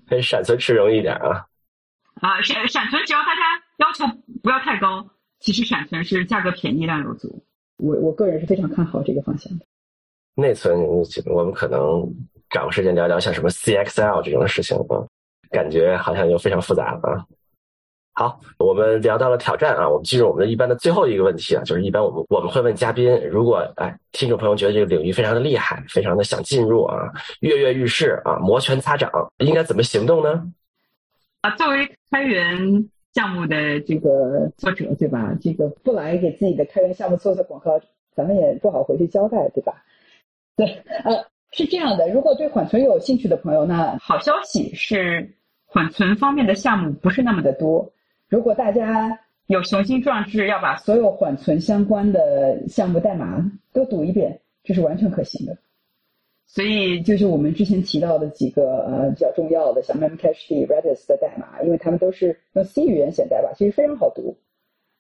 [0.07, 1.47] 跟闪存池容易一点啊。
[2.15, 3.41] 啊，闪闪存只要大家
[3.77, 4.05] 要求
[4.43, 5.07] 不要太高，
[5.41, 7.43] 其实闪存是价格便宜量又足。
[7.77, 9.65] 我我个人是非常看好这个方向的。
[10.35, 10.81] 内存，
[11.25, 12.07] 我们可能
[12.49, 15.03] 找个时间聊聊像什么 CXL 这种事情啊，
[15.49, 17.25] 感觉好像又非常复杂啊。
[18.13, 27.09] 好，我们聊到了挑战啊，我们进入我们的一般的最后一个问题啊，就是一般我们我们会问嘉宾，如果哎听众朋友觉得这个领域非常的厉害，非常的想进入啊，
[27.39, 29.09] 跃跃欲试啊，摩拳擦掌，
[29.39, 30.43] 应该怎么行动呢？
[31.41, 35.37] 啊，作为开源项目的这个作者，对吧？
[35.41, 37.79] 这个不来给自己的开源项目做做广告，
[38.15, 39.83] 咱们也不好回去交代，对吧？
[40.55, 40.65] 对，
[41.03, 45.29] 呃，是这样的，如果对缓存有兴趣的朋友，那好消息是
[45.65, 47.91] 缓存方面的项目不是那么的多。
[48.29, 53.43] 如果大家有雄心壮志，要把所有缓存相关的项目代码
[53.73, 55.57] 都读一遍，这是完全可行的。
[56.53, 64.35] 所以就是我们之前提到的几个呃比较重要的，像 Memcached、Redis 的代码，因为他们都是用 C 语言写代码，其实非常好读，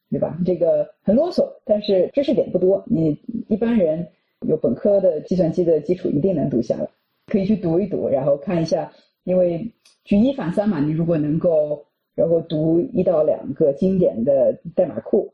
[0.09, 0.37] 对吧？
[0.45, 3.19] 这个很啰嗦，但是知识点不多，你
[3.49, 4.07] 一般人
[4.47, 6.87] 有本科的计算机的基础一定能读下来，
[7.27, 8.89] 可以去读一读，然后看一下，
[9.25, 9.69] 因为
[10.05, 11.85] 举一反三嘛，你如果能够。
[12.13, 15.33] 然后读一到两个经典的代码库，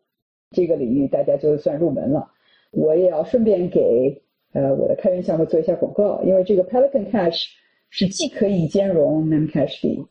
[0.52, 2.30] 这个领域大家就算入门了。
[2.69, 4.22] 我也要顺便给
[4.53, 7.45] 呃我的开源项目做一下广告，因为这个 Pelican Cache
[7.90, 10.07] 是既可以兼容 Memcached，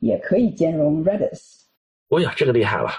[0.00, 1.62] 也可以兼容 Redis。
[2.08, 2.90] 哎呀，这个厉害了！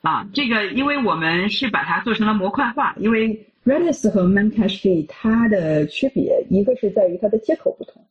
[0.00, 8.02] 啊，这个因为我们是把它做成了模块化，因为 Redis 和 Memcached 它的区别，一个是在于它的接口不同，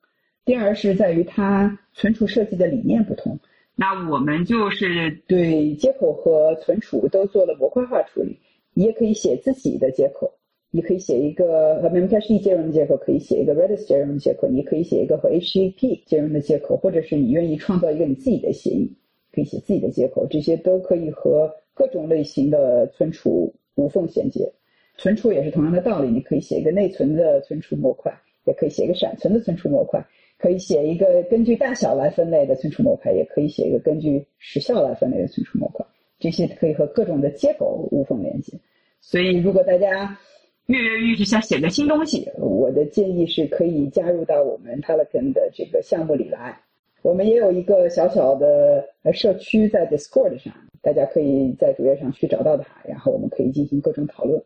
[0.43, 3.39] 第二是在于它存储设计的理念不同。
[3.75, 8.39] 那我们就是对接口和存储都做了模块化处理。
[8.73, 10.31] 你也可以写自己的接口，
[10.69, 18.91] 你可以写一个和，memcache 兼容的接口，可以写一个 Redis 兼容的接口，你可以写一个和 HTTP 兼容的接口，或者是你愿意创造一个你自己的协议，
[19.31, 24.51] 可以写自己的接口，这些都可以和各种类型的存储无缝衔接。
[24.97, 28.11] 存储也是同样的道理，你可以写一个内存的存储模块，
[28.45, 30.05] 也可以写一个闪存的存储模块。
[30.37, 35.83] 可以写一个根据大小来分类的存储模块，也可以写一个根据时效来分类的存储模块。
[36.19, 38.53] 这些可以和各种的接口无缝连接。
[39.01, 40.19] 所以，如果大家
[40.67, 46.61] 跃跃欲试想写个新东西，我的建议是可以加入到我们 Pelican 的这个项目里来。
[47.03, 54.43] 我们也有一个小小的社区在 Discord 上，大家可以在主页上去找到它，然后我们可以进行各种讨论。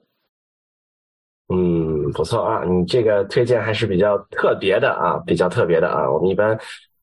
[1.50, 6.08] 嗯，不错啊，你这个推荐还是比较特别的啊，比较特别的啊。
[6.12, 6.56] 我们一般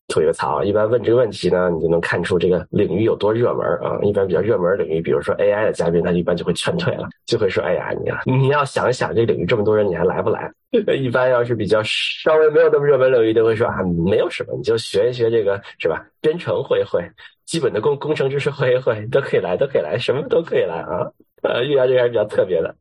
[0.08, 3.98] 吐一个槽，一般问这个问题呢，你就能看出这个领域有多热门啊。
[4.02, 10.50] 一般比较热门领域，比如说 AI 的嘉宾，他一般就会劝退了，就会说：“哎呀，你啊，你要想一想，这领域这么多人，你还来不来？”
[10.98, 16.04] 一般要是比较稍微没有那么热门领域，都会说：“啊，没有什么，你就学一学这个是吧？
[16.22, 17.02] 编程会会，
[17.44, 21.12] 基本的工工程知识会会，都可以来，都可以来，什么都可以来啊。”
[21.42, 22.74] 呃，玉阳这边比较特别的。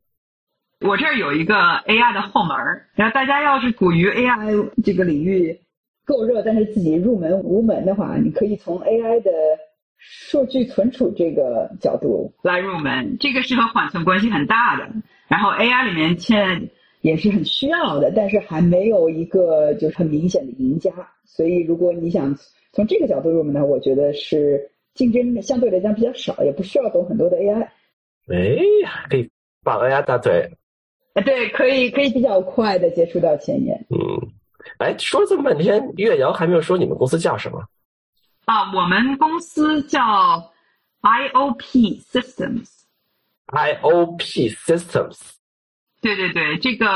[0.80, 2.56] 我这儿有一个 AI 的后门
[2.94, 5.60] 然后大家要是处于 AI 这个领域
[6.08, 9.30] 够热，但是自己入门无门的话，你可以从 AI 的
[9.98, 14.88] 数据存储这个角度来入门，这个是和缓存关系很大的。
[15.28, 16.66] 然后 AI 里面现在
[17.02, 20.90] 也是很需要的，但是还没有一个就是很明显的赢家。
[21.26, 22.34] 所以如果你想
[22.72, 27.68] 从这个角度入门呢，我觉得是竞争相对来讲比较少，也不需要懂很多的 AI。
[28.28, 28.56] 哎，
[29.10, 29.30] 可以
[29.62, 30.50] 把 AI 大腿。
[31.24, 33.76] 对，可以可以比较快的接触到前沿。
[33.90, 33.98] 嗯，
[34.78, 37.64] 哎，说了这么半天，岳瑶还没有说你们公司叫什么？
[38.44, 40.00] 啊，我们公司叫
[41.02, 42.68] IOP Systems。
[43.46, 45.18] IOP Systems。
[46.00, 46.86] 对对对，这个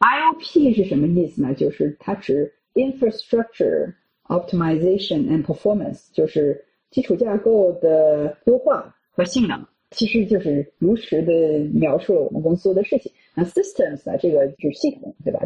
[0.00, 1.54] IOP 是什么意思呢？
[1.54, 9.66] 就是它指 Infrastructure Optimization and Performance，就是基础架构的优化和性能。
[9.90, 11.32] 其实就是如实的
[11.72, 13.10] 描述了我们公司的事情。
[13.34, 15.40] 那 systems 啊，这个就是系统，对吧？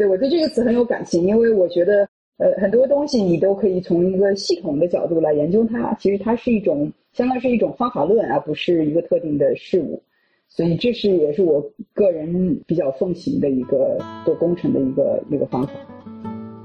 [0.00, 2.08] 对我对这个词很有感情，因为我觉得，
[2.38, 5.92] 呃，很多东西你都可以从一个系统的角度来研究它。
[6.00, 10.02] 其实它是一种，相当是一种方法论，而不是一个特定的事物。
[10.48, 11.62] 所以这是也是我
[11.92, 15.72] 个人比较奉行的一个做工程的一个一个方法。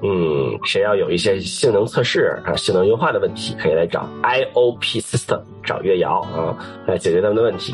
[0.01, 6.57] 嗯，谁要有一些性能测试啊、性能优化的问题，可以来找 IOP System，找月瑶啊，
[6.87, 7.73] 来解决他们的问题。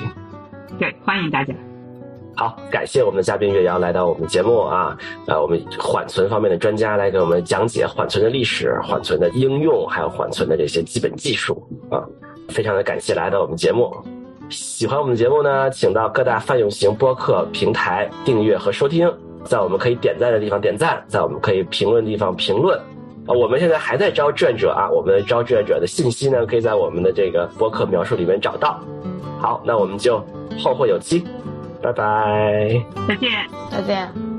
[0.79, 1.53] 对，欢迎大家。
[2.41, 4.97] 好，感谢我们的嘉宾岳瑶来到我们节目啊，
[5.27, 11.61] 呃，我们缓存方面的专家来给我们讲解缓存的历史、缓存的应用，还有缓存的这些基本技术
[11.91, 12.01] 啊，
[12.49, 13.95] 非常的感谢来到我们节目。
[14.49, 19.07] 喜欢我们的节目呢，请到各大泛用型播客平台订阅和收听，
[19.43, 22.75] 在我们可以点赞的地方点赞，在我们可以评论的地方评论。
[23.27, 28.79] 啊，我们现在还在招志愿者啊，我们招志愿者的信息呢，可以在我们的这个播客描述里面找到。
[29.39, 30.17] 好，那我们就
[30.59, 31.23] 后会有期，
[31.81, 33.31] 拜拜，再见，
[33.71, 34.30] 再见。